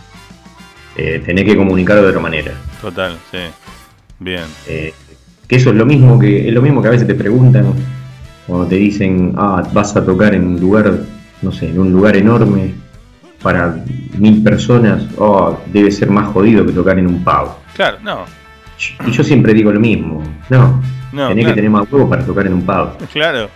[1.02, 2.52] eh, tenés que comunicar de otra manera.
[2.82, 3.38] Total, sí.
[4.20, 4.44] Bien.
[4.68, 4.94] Eh,
[5.48, 7.74] que eso es lo mismo que es lo mismo que a veces te preguntan
[8.46, 10.92] cuando te dicen, ah, vas a tocar en un lugar,
[11.42, 12.74] no sé, en un lugar enorme
[13.42, 13.82] para
[14.18, 17.48] mil personas, oh, debe ser más jodido que tocar en un pub.
[17.76, 18.26] Claro, no.
[19.08, 20.82] Y yo siempre digo lo mismo, no,
[21.14, 23.08] no tenés que tener más huevos para tocar en un pub.
[23.14, 23.50] Claro.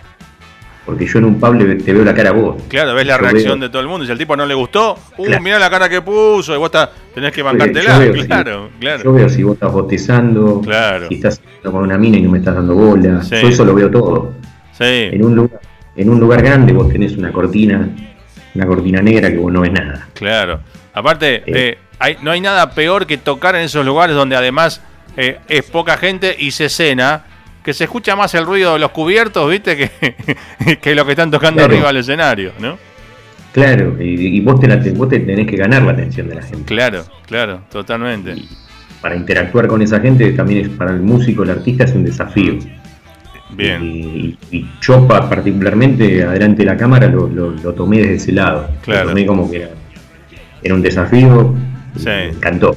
[0.84, 2.62] Porque yo en un Pablo te veo la cara a vos.
[2.68, 4.04] Claro, ves la reacción de todo el mundo.
[4.04, 6.70] Si al tipo no le gustó, uh, mirá la cara que puso, y vos
[7.14, 7.98] tenés que bancártela.
[8.26, 9.02] claro, claro.
[9.02, 11.08] Yo veo si vos estás botezando, claro.
[11.08, 13.22] si estás con una mina y no me estás dando bola.
[13.22, 14.34] Yo eso lo veo todo.
[14.72, 14.84] Sí.
[14.84, 15.60] En un lugar,
[15.96, 17.88] en un lugar grande vos tenés una cortina,
[18.54, 20.08] una cortina negra que vos no ves nada.
[20.14, 20.60] Claro.
[20.92, 21.78] Aparte, eh.
[22.00, 24.82] Eh, no hay nada peor que tocar en esos lugares donde además
[25.16, 27.24] eh, es poca gente y se cena
[27.64, 29.76] que se escucha más el ruido de los cubiertos, ¿viste?
[29.76, 32.78] Que, que lo que están tocando arriba del escenario, ¿no?
[33.52, 36.64] Claro, y, vos, te la, vos te tenés que ganar la atención de la gente.
[36.64, 38.34] Claro, claro, totalmente.
[39.00, 42.58] para interactuar con esa gente también es para el músico, el artista es un desafío.
[43.50, 44.36] Bien.
[44.50, 48.68] Y, yo particularmente, adelante de la cámara, lo, tomé desde ese lado.
[48.82, 49.04] Claro.
[49.04, 49.68] Lo tomé como que
[50.62, 51.54] era, un desafío.
[51.96, 52.06] Sí.
[52.06, 52.76] Me encantó.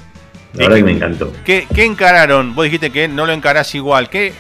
[0.54, 1.34] La verdad que me encantó.
[1.44, 2.54] ¿Qué, encararon?
[2.54, 4.10] Vos dijiste que no lo encarás igual.
[4.10, 4.32] ¿Qué,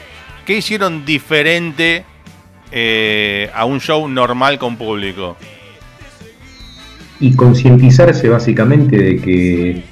[0.47, 2.03] qué hicieron diferente
[2.71, 5.37] eh, a un show normal con público?
[7.19, 9.83] y concientizarse básicamente de que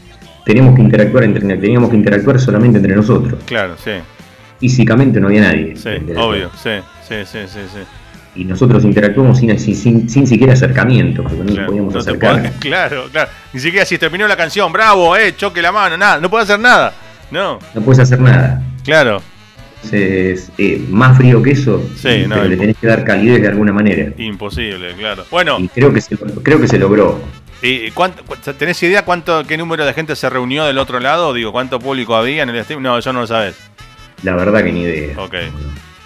[0.46, 3.44] tenemos que interactuar entre teníamos que interactuar solamente entre nosotros.
[3.46, 3.91] Claro, sí.
[4.60, 5.76] Físicamente no había nadie.
[5.76, 6.72] Sí, obvio, sí,
[7.08, 7.80] sí, sí, sí,
[8.36, 12.52] Y nosotros interactuamos sin, sin, sin, siquiera acercamiento, porque no nos podíamos acercar.
[12.60, 13.30] claro, claro.
[13.54, 16.60] Ni siquiera si terminó la canción, bravo, eh, choque la mano, nada, no puedo hacer
[16.60, 16.94] nada.
[17.32, 17.60] No.
[17.74, 18.62] No puedes hacer nada.
[18.84, 19.22] Claro.
[19.91, 24.12] Eh, más frío que eso, pero le tenés que dar calidez de alguna manera.
[24.17, 25.26] Imposible, claro.
[25.32, 25.58] Bueno.
[25.74, 27.19] creo que se, creo que se logró.
[27.62, 31.34] ¿Y cuánto, ¿Tenés idea cuánto, qué número de gente se reunió del otro lado?
[31.34, 32.82] Digo, ¿cuánto público había en el stream?
[32.82, 33.58] No, eso no lo sabes.
[34.24, 35.19] La verdad que ni idea.
[35.19, 35.36] Ok,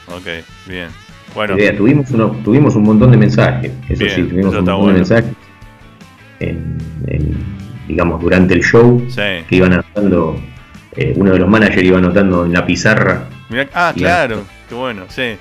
[0.08, 0.28] ok,
[0.68, 0.88] bien.
[1.36, 1.58] Bueno.
[1.58, 1.76] Idea.
[1.76, 5.34] Tuvimos, uno, tuvimos un montón de mensajes, eso sí, tuvimos un montón de mensajes.
[6.40, 6.78] En,
[7.88, 10.40] digamos, durante el show, que iban anotando,
[10.96, 13.29] eh, uno de los managers iba anotando en la pizarra
[13.74, 15.38] ah, claro, qué bueno, sí.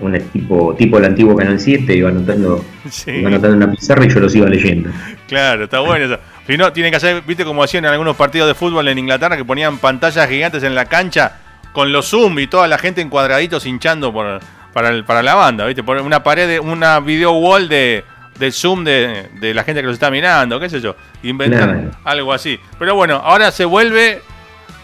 [0.00, 2.64] Un tipo, tipo el antiguo Canal 7, iba anotando,
[3.06, 4.90] iba anotando una pizarra y yo los iba leyendo.
[5.28, 6.18] Claro, está bueno eso.
[6.46, 9.36] Si no, tienen que hacer, viste como hacían en algunos partidos de fútbol en Inglaterra,
[9.36, 11.40] que ponían pantallas gigantes en la cancha
[11.72, 14.40] con los zoom y toda la gente en cuadraditos hinchando por,
[14.72, 18.04] para, para la banda, viste, por una pared, de, una video wall de,
[18.50, 20.96] zoom de, la gente que los está mirando, qué sé yo.
[21.22, 22.58] Inventar algo así.
[22.78, 24.20] Pero bueno, ahora se vuelve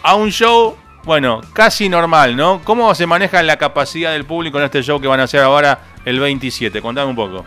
[0.03, 2.61] a un show bueno, casi normal, ¿no?
[2.63, 5.79] ¿Cómo se maneja la capacidad del público en este show que van a hacer ahora
[6.05, 6.81] el 27?
[6.81, 7.45] Contame un poco.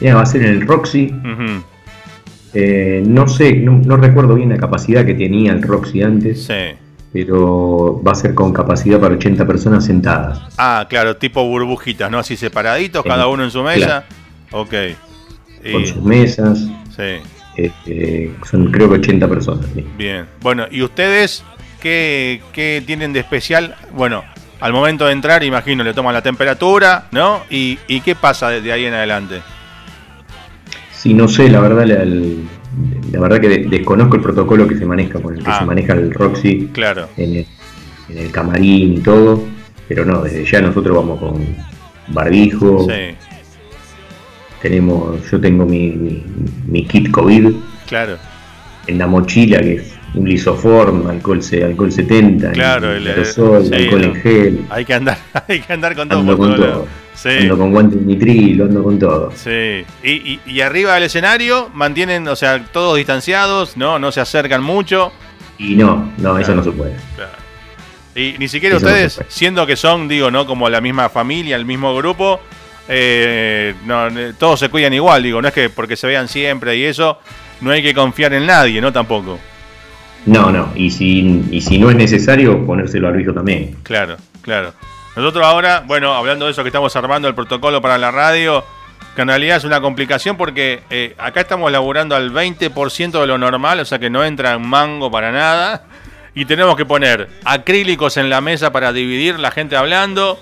[0.00, 1.14] Ya, va a ser en el Roxy.
[2.52, 6.44] Eh, no sé, no, recuerdo bien la capacidad que tenía el Roxy antes.
[6.46, 6.76] Sí.
[7.12, 10.40] Pero va a ser con capacidad para 80 personas sentadas.
[10.58, 12.18] Ah, claro, tipo burbujitas, ¿no?
[12.18, 14.04] Así separaditos, cada uno en su mesa.
[14.50, 14.74] Ok.
[15.70, 16.58] Con sus mesas.
[16.96, 17.22] Sí.
[17.56, 19.66] Este, son creo que 80 personas.
[19.96, 20.26] Bien.
[20.40, 21.44] Bueno, ¿y ustedes
[21.84, 23.76] ¿Qué, tienen de especial?
[23.92, 24.24] Bueno,
[24.60, 27.42] al momento de entrar, imagino, le toman la temperatura, ¿no?
[27.50, 29.42] ¿Y, qué pasa desde ahí en adelante?
[30.92, 35.34] Sí, no sé, la verdad, la, verdad que desconozco el protocolo que se maneja, con
[35.34, 35.66] el que se ah.
[35.66, 37.06] maneja el Roxy claro.
[37.18, 37.44] en,
[38.08, 39.44] el, camarín y todo,
[39.86, 41.44] pero no, desde ya nosotros vamos con
[42.08, 42.86] barbijo.
[42.88, 43.14] Sí.
[44.62, 46.24] Tenemos, yo tengo mi,
[46.66, 47.52] mi kit COVID.
[47.86, 48.16] Claro.
[48.86, 54.64] En la mochila, que es un lisoform, alcohol, alcohol 70, claro, el, alcohol en gel.
[54.70, 56.20] Hay que andar, hay que andar con todo.
[56.20, 56.86] Ando con todo.
[57.24, 59.32] Ando con guantes nitril, ando con todo.
[59.34, 59.84] Sí.
[60.02, 63.98] Y, y, arriba del escenario mantienen, o sea, todos distanciados, ¿no?
[63.98, 65.12] No se acercan mucho.
[65.58, 66.96] Y no, no, eso no se puede.
[67.16, 67.32] Claro.
[68.14, 70.46] Y ni siquiera ustedes, siendo que son, digo, ¿no?
[70.46, 72.40] Como la misma familia, el mismo grupo,
[72.88, 76.84] eh, no, todos se cuidan igual, digo, no es que porque se vean siempre y
[76.84, 77.18] eso,
[77.60, 78.92] no hay que confiar en nadie, ¿no?
[78.92, 79.38] Tampoco.
[80.26, 83.76] No, no, y si, y si no es necesario, ponérselo al hijo también.
[83.82, 84.72] Claro, claro.
[85.16, 88.64] Nosotros ahora, bueno, hablando de eso que estamos armando el protocolo para la radio,
[89.14, 93.38] que en realidad es una complicación porque eh, acá estamos laburando al 20% de lo
[93.38, 95.84] normal, o sea que no entra un mango para nada.
[96.34, 100.36] Y tenemos que poner acrílicos en la mesa para dividir la gente hablando,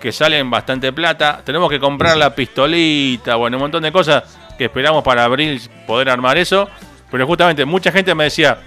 [0.00, 1.42] que salen bastante plata.
[1.44, 4.22] Tenemos que comprar la pistolita, bueno, un montón de cosas
[4.56, 6.68] que esperamos para abril poder armar eso.
[7.10, 8.60] Pero justamente mucha gente me decía,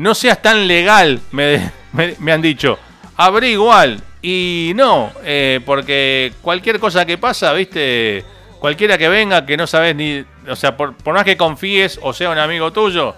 [0.00, 2.78] no seas tan legal, me, han dicho.
[3.16, 4.00] Abrí igual.
[4.22, 8.24] Y no, eh, porque cualquier cosa que pasa, viste,
[8.58, 12.30] cualquiera que venga que no sabes ni, o sea, por, más que confíes o sea
[12.30, 13.14] un amigo tuyo,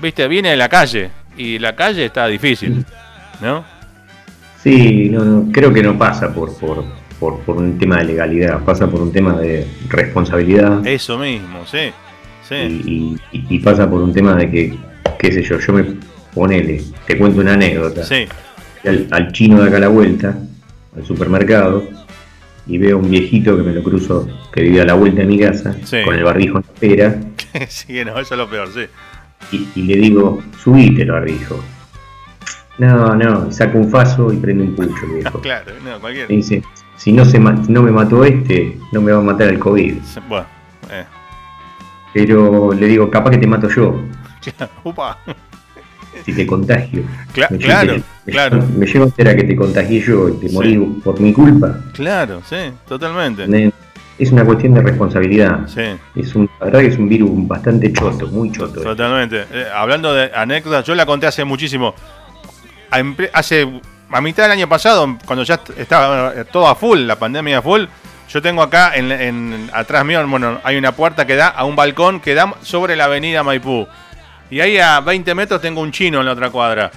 [0.00, 2.84] viste, viene de la calle y la calle está difícil,
[3.40, 3.64] ¿no?
[4.62, 6.84] Sí, no, creo que no pasa por, por,
[7.18, 10.86] por, un tema de legalidad, pasa por un tema de responsabilidad.
[10.86, 11.90] Eso mismo, sí.
[12.46, 13.16] sí.
[13.32, 14.78] y pasa por un tema de que,
[15.18, 18.02] qué sé yo, yo me ponele, te cuento una anécdota.
[19.10, 20.36] Al, chino de acá a la vuelta,
[20.94, 21.84] al supermercado,
[22.66, 25.38] y veo un viejito que me lo cruzo, que vive a la vuelta de mi
[25.38, 27.20] casa, con el barbijo en la pera.
[27.68, 28.86] sí, no, eso es lo peor, sí.
[29.76, 31.62] Y, le digo, subite el barbijo.
[32.78, 35.40] No, no, saca un faso y prende un pucho, viejo.
[35.42, 36.32] claro, no, cualquiera.
[36.32, 36.62] Y dice,
[36.96, 39.94] si no, se no me mató este, no me va a matar el COVID.
[40.28, 40.46] Bueno,
[40.90, 41.04] eh.
[42.12, 44.02] Pero le digo, capaz que te mato yo.
[44.84, 45.18] Upa
[46.24, 47.02] si te contagio.
[47.50, 48.62] me claro, claro.
[48.76, 51.80] Me, llevo a que te contagié yo y te morí por mi culpa.
[51.92, 52.56] Claro, sí,
[52.88, 53.72] totalmente.
[54.18, 55.66] es una cuestión de responsabilidad.
[55.66, 55.82] Sí.
[56.16, 58.80] Es un, la verdad que es un virus bastante choto, muy choto.
[58.80, 59.44] Totalmente.
[59.52, 61.94] Eh, hablando de anécdotas, yo la conté hace muchísimo.
[63.32, 63.68] Hace
[64.10, 67.84] a mitad del año pasado, cuando ya estaba todo a full, la pandemia a full,
[68.28, 72.20] yo tengo acá en, atrás mío, bueno, hay una puerta que da a un balcón
[72.20, 73.86] que da sobre la avenida Maipú.
[74.54, 76.88] Y ahí a 20 metros tengo un chino en la otra cuadra.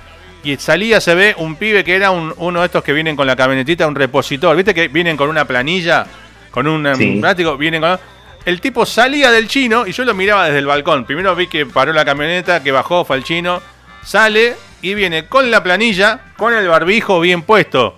[0.44, 3.36] Y salía, se ve un pibe que era uno de estos que vienen con la
[3.36, 4.56] camionetita, un repositor.
[4.56, 6.06] ¿Viste que vienen con una planilla?
[6.52, 6.84] con un
[7.20, 8.00] plástico, vienen con...
[8.46, 11.04] El tipo salía del chino y yo lo miraba desde el balcón.
[11.06, 13.60] Primero vi que paró la camioneta, que bajó, fue el chino,
[14.04, 17.98] sale y viene con la planilla, con el barbijo bien puesto.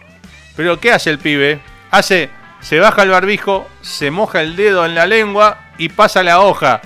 [0.56, 1.60] Pero ¿qué hace el pibe?
[1.92, 2.30] Hace,
[2.62, 6.80] se baja el barbijo, se moja el dedo en la lengua y pasa la hoja.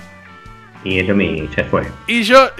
[0.84, 1.82] Y eso me ya fue.
[2.06, 2.50] Y yo,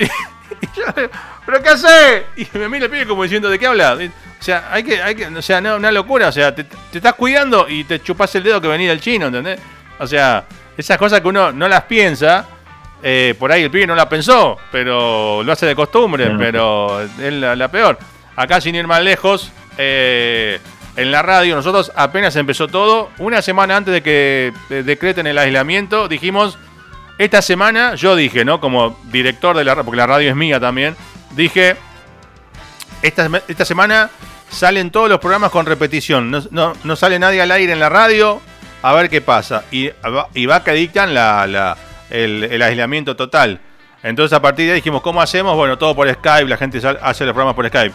[1.47, 2.27] ¿pero qué hace?
[2.37, 3.95] Y me mira el pibe como diciendo, ¿de qué habla?
[3.95, 7.15] O sea, hay que, hay que, o sea, no, una locura, o sea, te, estás
[7.15, 9.61] cuidando y te chupas el dedo que venía el chino, ¿entendés?
[9.99, 10.45] O sea,
[10.77, 12.47] esas cosas que uno no las piensa,
[13.03, 17.33] eh, por ahí el pibe no la pensó, pero lo hace de costumbre, pero es
[17.33, 17.99] la, peor.
[18.37, 20.59] Acá sin ir más lejos, eh,
[20.97, 26.09] en la radio, nosotros apenas empezó todo, una semana antes de que decreten el aislamiento,
[26.09, 26.59] dijimos,
[27.19, 28.61] esta semana, yo dije, ¿no?
[28.61, 30.97] Como director de la radio, porque la radio es mía también,
[31.37, 31.77] dije,
[33.03, 34.11] esta, esta semana
[34.49, 36.31] salen todos los programas con repetición.
[36.51, 38.41] No, sale nadie al aire en la radio.
[38.83, 39.65] A ver qué pasa.
[39.71, 39.91] Y,
[40.35, 41.77] y va que dictan la,
[42.11, 43.61] el, aislamiento total.
[44.03, 45.57] Entonces a partir de ahí dijimos, ¿cómo hacemos?
[45.57, 47.95] Bueno, todo por Skype, la gente hace los programas por Skype.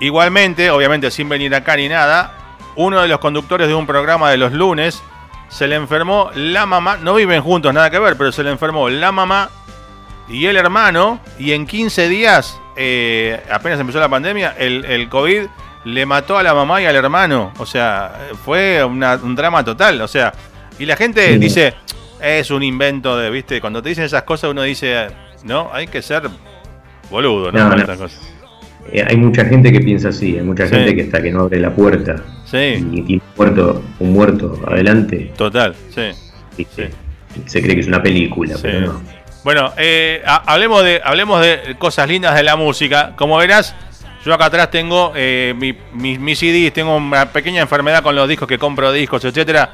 [0.00, 2.32] Igualmente, obviamente sin venir acá ni nada,
[2.76, 5.02] uno de los conductores de un programa de los lunes
[5.48, 8.88] se le enfermó la mamá, no viven juntos, nada que ver, pero se le enfermó
[8.88, 9.50] la mamá
[10.28, 15.46] y el hermano, y en 15 días, eh, apenas empezó la pandemia, el, el COVID
[15.84, 17.52] le mató a la mamá y al hermano.
[17.58, 20.00] O sea, fue un drama total.
[20.00, 20.32] O sea,
[20.78, 21.74] y la gente dice,
[22.20, 25.08] es un invento de, viste, cuando te dicen esas cosas uno dice,
[25.44, 26.28] no, hay que ser
[27.10, 27.70] boludo, ¿no?
[28.92, 31.60] Eh, hay mucha gente que piensa así, hay mucha gente que está que no abre
[31.60, 32.86] la puerta sí.
[32.92, 35.32] y tiene un muerto, un muerto adelante.
[35.36, 36.10] Total, sí.
[37.46, 39.02] Se cree que es una película, pero no.
[39.44, 43.14] Bueno, eh, hablemos, de, hablemos de cosas lindas de la música.
[43.16, 43.74] Como verás,
[44.24, 48.48] yo acá atrás tengo eh, mis mi, CDs, tengo una pequeña enfermedad con los discos
[48.48, 49.70] que compro discos, etcétera.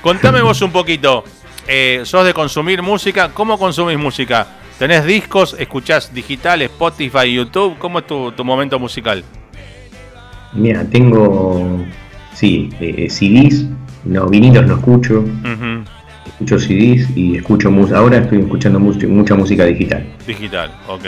[0.00, 1.24] Contame vos un poquito.
[1.68, 3.30] Eh, ¿Sos de consumir música?
[3.32, 4.46] ¿Cómo consumís música?
[4.82, 5.54] ¿Tenés discos?
[5.60, 7.78] ¿Escuchás digital, Spotify, YouTube?
[7.78, 9.22] ¿Cómo es tu, momento musical?
[10.54, 11.84] Mira, tengo,
[12.34, 13.68] sí, eh, CDs,
[14.02, 15.24] no, vinilos no escucho.
[16.26, 17.98] Escucho CDs y escucho música.
[17.98, 20.04] Ahora estoy escuchando mucha música digital.
[20.26, 21.04] Digital, ok.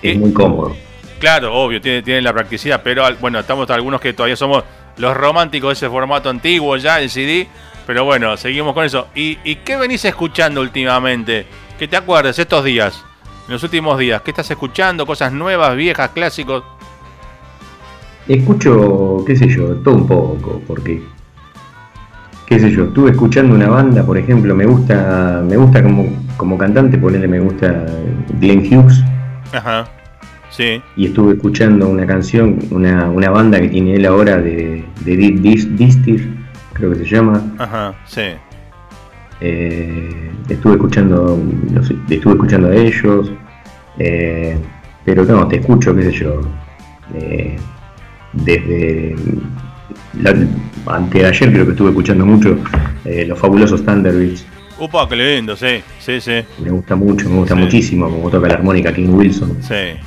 [0.00, 0.74] Es muy cómodo.
[1.18, 4.64] Claro, obvio, tiene, tiene la practicidad, pero bueno, estamos algunos que todavía somos
[4.96, 7.46] los románticos de ese formato antiguo ya, el CD,
[7.86, 9.08] pero bueno, seguimos con eso.
[9.14, 11.44] ¿Y, qué venís escuchando últimamente?
[11.78, 13.04] Que te acuerdes estos días,
[13.48, 15.06] en los últimos días, ¿qué estás escuchando?
[15.06, 16.62] ¿Cosas nuevas, viejas, clásicos?
[18.28, 21.02] Escucho, qué sé yo, todo un poco, porque
[22.44, 26.06] qué sé yo, estuve escuchando una banda, por ejemplo, me gusta, me gusta como,
[26.36, 27.86] como cantante, ponele, me gusta
[28.38, 29.02] Glenn Hughes.
[29.52, 29.88] Ajá.
[30.96, 36.36] Y estuve escuchando una canción, una, banda que tiene él ahora de, de Distir,
[36.72, 37.40] creo que se llama.
[37.58, 38.32] Ajá, sí.
[39.40, 41.40] Eh, estuve escuchando
[42.10, 43.32] estuve escuchando a ellos
[43.98, 44.58] eh,
[45.04, 46.40] pero no te escucho qué sé yo
[47.14, 47.56] eh,
[48.32, 49.14] desde
[50.86, 52.58] antes de ayer creo que estuve escuchando mucho
[53.04, 54.44] los fabulosos Thunderbirds
[54.80, 56.40] Upa, qué lindo, sí, sí, sí.
[56.62, 59.58] Me gusta mucho, me gusta muchísimo como toca la armónica King Wilson.
[59.60, 59.98] Sí,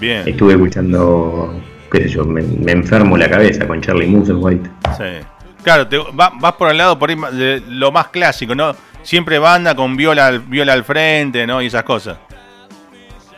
[0.00, 4.70] Estuve escuchando, qué sé yo, me, enfermo la cabeza con Charlie Musselwhite.
[4.96, 5.26] Sí.
[5.62, 8.74] Claro, te, vas por el lado por de lo más clásico, ¿no?
[9.02, 11.62] Siempre banda con viola, viola al frente, ¿no?
[11.62, 12.18] Y esas cosas.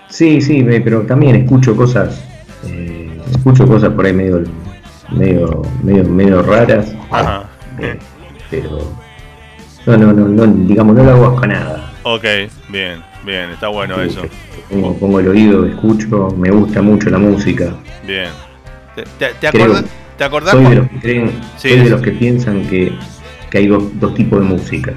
[0.09, 2.23] Sí, sí, pero también escucho cosas,
[2.67, 4.45] eh, escucho cosas por ahí medio,
[5.11, 6.95] medio, medio, medio raras.
[7.11, 7.45] Ajá.
[7.81, 7.99] Eh,
[8.51, 8.95] pero
[9.87, 11.93] no, no, no, no, digamos, no lo hago con nada.
[12.05, 12.25] Ok,
[12.69, 14.23] bien, bien, está bueno eso.
[14.71, 17.75] Pongo, pongo, el oído, escucho, me gusta mucho la música.
[18.07, 18.29] Bien.
[18.95, 19.85] ¿Te, te, acordás?
[20.17, 22.93] Soy de los que creen, soy de los que piensan que,
[23.51, 24.95] que hay dos, dos, tipos de música.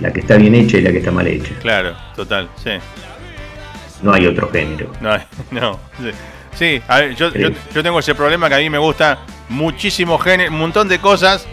[0.00, 1.54] La que está bien hecha y la que está mal hecha.
[1.60, 2.72] Claro, total, sí.
[4.02, 4.90] No hay otro género.
[5.00, 5.16] No,
[5.50, 5.78] no.
[6.54, 9.18] Sí, a ver, yo, yo, yo, tengo ese problema que a mí me gusta
[9.48, 11.46] muchísimo género, un montón de cosas.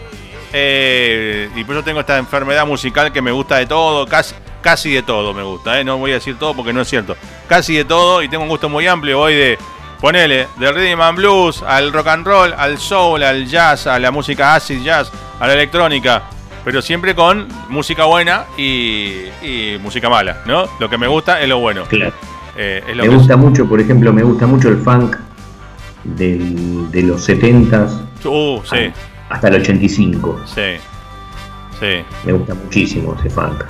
[0.52, 4.92] Eh, y por eso tengo esta enfermedad musical que me gusta de todo, casi, casi
[4.92, 5.84] de todo me gusta, ¿eh?
[5.84, 7.16] no voy a decir todo porque no es cierto.
[7.48, 9.18] Casi de todo y tengo un gusto muy amplio.
[9.18, 9.58] Voy de,
[10.00, 14.10] ponele, de rhythm and blues, al rock and roll, al soul, al jazz, a la
[14.10, 16.22] música acid jazz, a la electrónica.
[16.66, 19.26] pero siempre con música buena y,
[19.80, 20.64] música mala, ¿no?
[20.80, 21.84] Lo que me gusta es lo bueno.
[21.84, 22.12] Claro.
[22.56, 25.16] Eh, me gusta mucho, por ejemplo, me gusta mucho el funk
[26.02, 28.06] de los 70s.
[28.24, 28.90] Uh, sí.
[29.28, 30.40] Hasta el 85.
[30.46, 30.62] Sí.
[31.78, 32.04] Sí.
[32.24, 33.64] Me gusta muchísimo ese funk.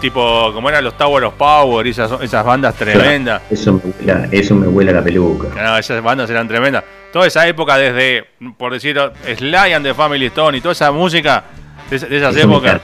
[0.00, 3.42] Tipo, como eran los Tower of Power y esas, esas bandas tremendas.
[3.50, 5.48] eso, me huela, eso me huela la peluca.
[5.62, 6.84] No, esas bandas eran tremendas.
[7.12, 8.26] Toda esa época, desde,
[8.58, 9.00] por decir,
[9.36, 11.44] Sly and the Family Stone y toda esa música
[11.88, 12.80] de, esas épocas,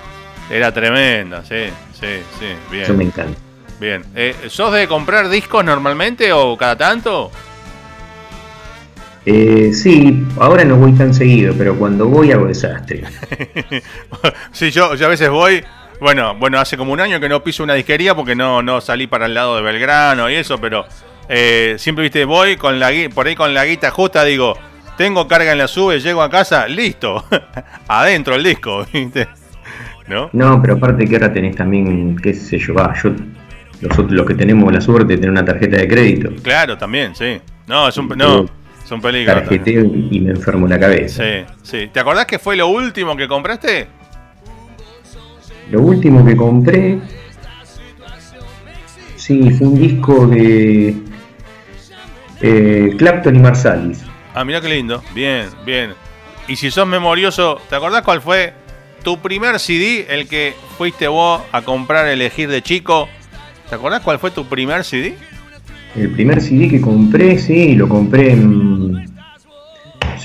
[0.51, 1.45] era tremenda.
[1.45, 2.47] Sí, sí, sí.
[2.71, 2.85] Bien.
[2.85, 3.39] Eso me encanta.
[3.79, 4.05] Bien.
[4.15, 7.31] Eh, ¿Sos de comprar discos normalmente o cada tanto?
[9.25, 13.05] Eh, sí, ahora no voy tan seguido, pero cuando voy hago desastre.
[14.53, 15.63] sí, yo, yo a veces voy.
[16.01, 19.07] Bueno, bueno, hace como un año que no piso una disquería porque no, no salí
[19.07, 20.85] para el lado de Belgrano y eso, pero
[21.29, 24.59] eh, siempre viste, voy con la por ahí con la guita justa, digo,
[24.97, 27.25] tengo carga en la sube, llego a casa, listo,
[27.87, 29.29] adentro el disco, ¿viste?
[30.09, 30.29] ¿No?
[30.33, 33.13] No, pero aparte que ahora tenés también, qué sé yo, va, yo,
[33.81, 36.31] nosotros los que tenemos la suerte de tener una tarjeta de crédito.
[36.43, 37.41] Claro, también, sí.
[37.69, 38.09] No, es un...
[38.09, 38.47] No,
[39.01, 39.43] peligro.
[40.11, 41.23] y me enfermo la cabeza.
[41.23, 41.91] Sí, sí.
[41.93, 43.87] ¿Te acordás que fue lo último que compraste?
[45.71, 46.99] Lo último que compré.
[49.17, 50.95] Sí, fue un disco de
[52.41, 54.05] eh, Clapton y Marsalis.
[54.35, 55.03] Ah, mira qué lindo.
[55.15, 55.95] Bien, bien.
[56.49, 58.53] Y si sos memorioso, ¿te acordás cuál fue
[59.05, 63.09] tu primer CD, el que fuiste vos a comprar, elegir de chico?
[63.69, 65.15] ¿Te acordás cuál fue tu primer CD?
[65.95, 68.82] El primer CD que compré, sí, lo compré en.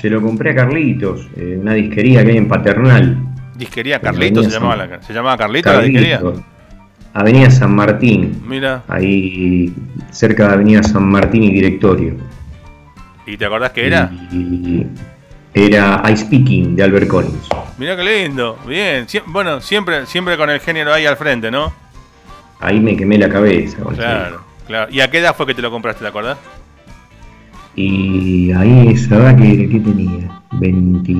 [0.00, 3.18] Se lo compré a Carlitos, en una disquería que hay en Paternal.
[3.56, 6.22] ¿Disquería Carlitos se llamaba, la, se llamaba Carlitos, la disquería?
[7.14, 8.40] Avenida San Martín.
[8.46, 8.84] Mira.
[8.86, 9.74] Ahí
[10.12, 12.14] cerca de Avenida San Martín y Directorio.
[13.26, 14.08] ¿Y te acordás qué era?
[15.52, 17.48] era I Speaking de Albert Collins.
[17.76, 19.04] Mira qué lindo, bien.
[19.26, 21.72] bueno, siempre, siempre con el género ahí al frente, ¿no?
[22.60, 23.78] Ahí me quemé la cabeza.
[23.96, 24.42] Claro.
[24.68, 24.92] Claro.
[24.92, 26.38] ¿Y a qué edad fue que te lo compraste, te acordás?
[27.80, 31.12] Y ahí esa edad que, tenía, 20...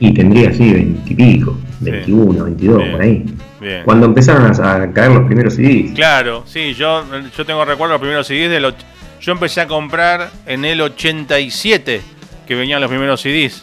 [0.00, 3.24] Y tendría así 20 y pico, 21, 22, por ahí.
[3.60, 3.82] Bien.
[3.84, 5.92] Cuando empezaron a, caer los primeros CDs.
[5.94, 7.04] Claro, sí, yo,
[7.36, 8.74] yo tengo recuerdo los primeros CDs.
[9.20, 12.00] Yo empecé a comprar en el 87
[12.48, 13.62] que venían los primeros CDs.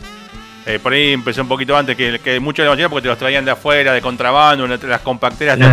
[0.65, 3.17] Eh, por ahí empecé un poquito antes que, que muchos de los porque te los
[3.17, 5.65] traían de afuera, de contrabando, las compacteras te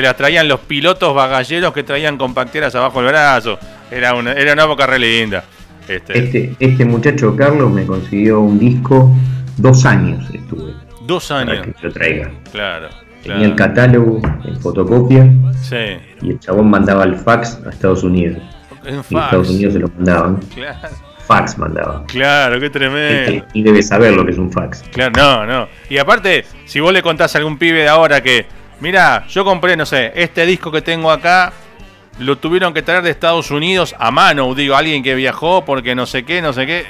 [0.00, 3.58] las traían los pilotos bagalleros que traían compacteras abajo del brazo.
[3.90, 5.44] Era una, era una época re linda.
[5.86, 6.18] Este.
[6.18, 9.14] este, este, muchacho Carlos me consiguió un disco,
[9.58, 10.72] dos años estuve.
[11.06, 11.58] Dos años.
[11.58, 12.30] Para que lo traiga.
[12.52, 12.88] Claro.
[13.22, 15.30] Tenía el catálogo en fotocopia.
[15.60, 15.98] Sí.
[16.22, 18.38] Y el chabón mandaba el fax a Estados Unidos.
[18.84, 19.12] En fax.
[19.12, 20.36] Y Estados Unidos se lo mandaban.
[20.54, 20.88] Claro.
[21.26, 22.04] Fax mandaba.
[22.06, 23.46] Claro, qué tremendo.
[23.52, 24.82] y debe saber lo que es un fax.
[24.92, 25.68] Claro, no, no.
[25.88, 28.46] Y aparte, si vos le contás a algún pibe de ahora que
[28.82, 31.52] Mira, yo compré, no sé, este disco que tengo acá,
[32.18, 36.04] lo tuvieron que traer de Estados Unidos a mano, digo, alguien que viajó porque no
[36.04, 36.84] sé qué, no sé qué.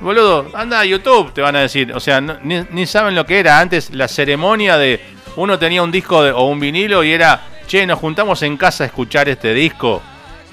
[0.00, 1.92] Boludo, anda a YouTube, te van a decir.
[1.92, 5.00] O sea, ni, saben lo que era antes la ceremonia de
[5.34, 8.86] uno tenía un disco o un vinilo y era, che, nos juntamos en casa a
[8.86, 10.02] escuchar este disco.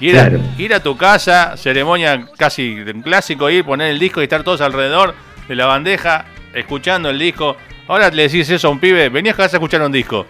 [0.00, 4.42] Y era ir a tu casa, ceremonia casi clásico, ir, poner el disco y estar
[4.42, 5.14] todos alrededor
[5.46, 7.56] de la bandeja escuchando el disco.
[7.86, 10.26] Ahora le decís eso a un pibe, venías a casa a escuchar un disco.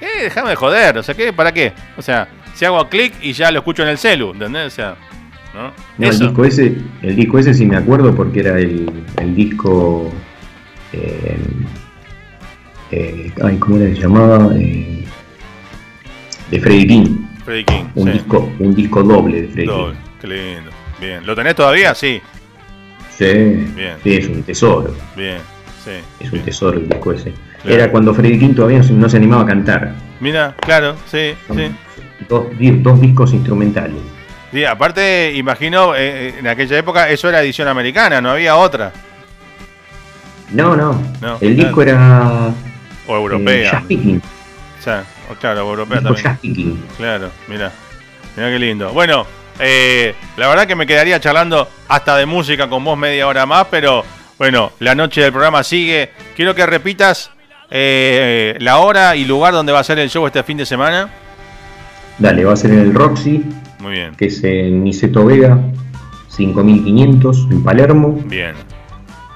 [0.00, 1.32] Eh, déjame de joder, o sea, ¿qué?
[1.32, 1.72] ¿Para qué?
[1.96, 4.66] O sea, si hago clic y ya lo escucho en el celu, ¿entendés?
[4.66, 4.96] O sea,
[5.54, 5.72] ¿no?
[6.04, 8.90] el disco ese, el disco ese sí me acuerdo porque era el,
[9.20, 10.12] el disco
[10.92, 11.36] eh,
[12.90, 14.54] eh, ay, ¿cómo era que se llamaba?
[14.56, 15.04] Eh,
[16.50, 17.16] de Freddy King.
[17.44, 19.94] Freddy King, un disco, un disco doble de Freddy doble.
[19.94, 20.00] King.
[20.20, 20.70] Qué lindo.
[21.00, 21.26] Bien.
[21.26, 21.94] ¿Lo tenés todavía?
[21.94, 22.20] Sí.
[23.10, 23.24] Sí.
[23.74, 23.96] Bien.
[24.02, 24.94] Sí, es un tesoro.
[25.16, 25.38] Bien.
[25.84, 25.90] Sí.
[26.20, 27.32] Es un tesoro el disco ese.
[27.66, 29.92] Era cuando Freddy King todavía no se animaba a cantar.
[30.20, 31.74] Mira, claro, sí, sí.
[32.28, 32.46] Dos,
[32.82, 34.00] dos, discos instrumentales.
[34.52, 38.92] Sí, aparte, imagino, eh, eh, en aquella época eso era edición americana, no había otra.
[40.52, 40.96] No, no.
[41.40, 42.52] el disco era.
[43.06, 43.54] O europea.
[43.54, 44.22] Eh, jazz picking.
[45.30, 46.24] O claro, europea también.
[46.24, 46.84] Jazz picking.
[46.96, 47.72] Claro, mira.
[48.36, 48.92] Mira qué lindo.
[48.92, 49.26] Bueno,
[50.36, 54.04] la verdad que me quedaría charlando hasta de música con vos media hora más, pero
[54.38, 56.10] bueno, la noche del programa sigue.
[56.36, 57.30] Quiero que repitas
[57.70, 61.10] eh, la hora y lugar donde va a ser el show este fin de semana.
[62.18, 63.44] Dale, va a ser en el Roxy.
[63.80, 64.14] Muy bien.
[64.14, 65.58] Que es en Niceto Vega,
[66.28, 68.18] 5500 en Palermo.
[68.26, 68.54] Bien.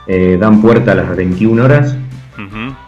[0.06, 1.96] Eh, dan puerta a las 21 horas.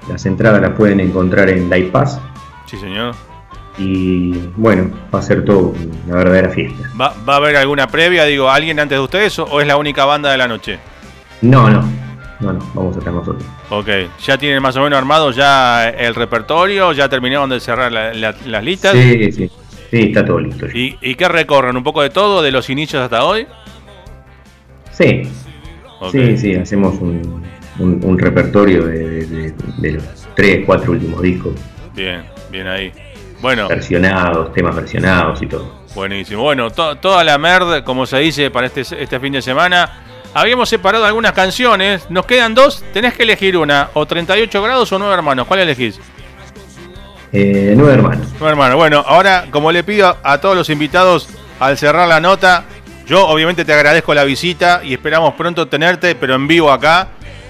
[0.09, 2.21] Las entradas las pueden encontrar en Light Pass.
[2.67, 3.15] Sí, señor.
[3.79, 5.75] Y bueno, va a ser todo
[6.07, 6.89] una verdadera fiesta.
[7.01, 10.05] ¿Va, ¿Va, a haber alguna previa, digo, alguien antes de ustedes o es la única
[10.05, 10.79] banda de la noche?
[11.43, 11.83] No, no.
[12.41, 13.45] no, no, vamos a estar nosotros.
[13.71, 13.89] Ok,
[14.25, 16.93] ¿ya tienen más o menos armado ya el repertorio?
[16.93, 18.93] ¿Ya terminaron de cerrar las listas?
[18.95, 19.51] Sí, sí,
[19.91, 20.67] sí, está todo listo.
[20.75, 21.77] ¿Y, ¿Y qué recorren?
[21.77, 23.47] ¿Un poco de todo, de los inicios hasta hoy?
[24.91, 25.23] Sí,
[26.11, 27.45] sí, sí, hacemos un,
[27.79, 31.53] un, repertorio de, los tres, cuatro últimos discos.
[31.95, 32.93] Bien, bien ahí.
[33.41, 33.69] Bueno.
[33.69, 35.81] Versionados, temas versionados y todo.
[35.95, 36.43] Buenísimo.
[36.43, 40.10] Bueno, toda la merd, como se dice, para este, este fin de semana.
[40.33, 42.09] Habíamos separado algunas canciones.
[42.09, 42.85] Nos quedan dos.
[42.93, 43.91] Tenés que elegir una.
[43.95, 45.47] O 38 grados o 9 hermanos.
[45.47, 45.99] ¿Cuál elegís?
[47.33, 48.29] Eh, 9 hermanos.
[48.39, 48.77] 9 hermanos.
[48.77, 51.29] Bueno, ahora, como le pido a todos los invitados
[51.59, 52.65] al cerrar la nota,
[53.07, 57.09] yo obviamente te agradezco la visita y esperamos pronto tenerte, pero en vivo acá.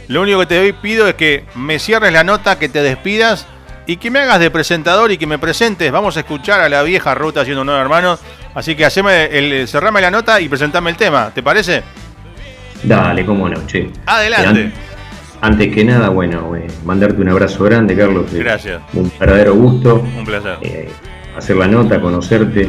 [0.08, 3.46] Lo único que te pido es que me cierres la nota, que te despidas
[3.86, 5.92] y que me hagas de presentador y que me presentes.
[5.92, 8.20] Vamos a escuchar a la vieja ruta haciendo nueve hermanos.
[8.54, 11.30] Así que haceme el, cerrame la nota y presentame el tema.
[11.32, 11.82] ¿Te parece?
[12.82, 13.90] Dale, cómo no, che.
[14.06, 14.72] Adelante.
[15.42, 18.32] Antes, que nada, bueno, eh, mandarte un abrazo grande, Carlos.
[18.32, 18.82] Gracias.
[18.92, 20.04] Un verdadero gusto.
[20.16, 20.58] Un placer.
[20.60, 20.88] Eh,
[21.36, 22.68] hacer la nota, conocerte.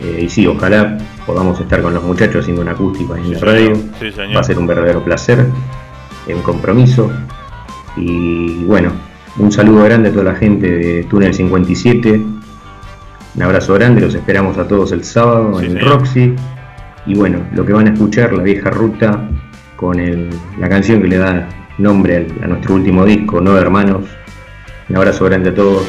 [0.00, 3.74] Eh, y sí, ojalá podamos estar con los muchachos haciendo una acústica en la radio.
[4.00, 4.36] Sí, señor.
[4.36, 5.46] Va a ser un verdadero placer
[6.34, 7.10] un compromiso.
[7.96, 8.92] Y bueno,
[9.38, 12.22] un saludo grande a toda la gente de Túnel 57.
[13.34, 16.34] Un abrazo grande, los esperamos a todos el sábado en el Roxy.
[17.06, 19.28] Y bueno, lo que van a escuchar, la vieja ruta,
[19.78, 19.96] con
[20.58, 21.48] la canción que le da
[21.78, 24.04] nombre a nuestro último disco, Nueve Hermanos.
[24.88, 25.86] Un abrazo grande a todos.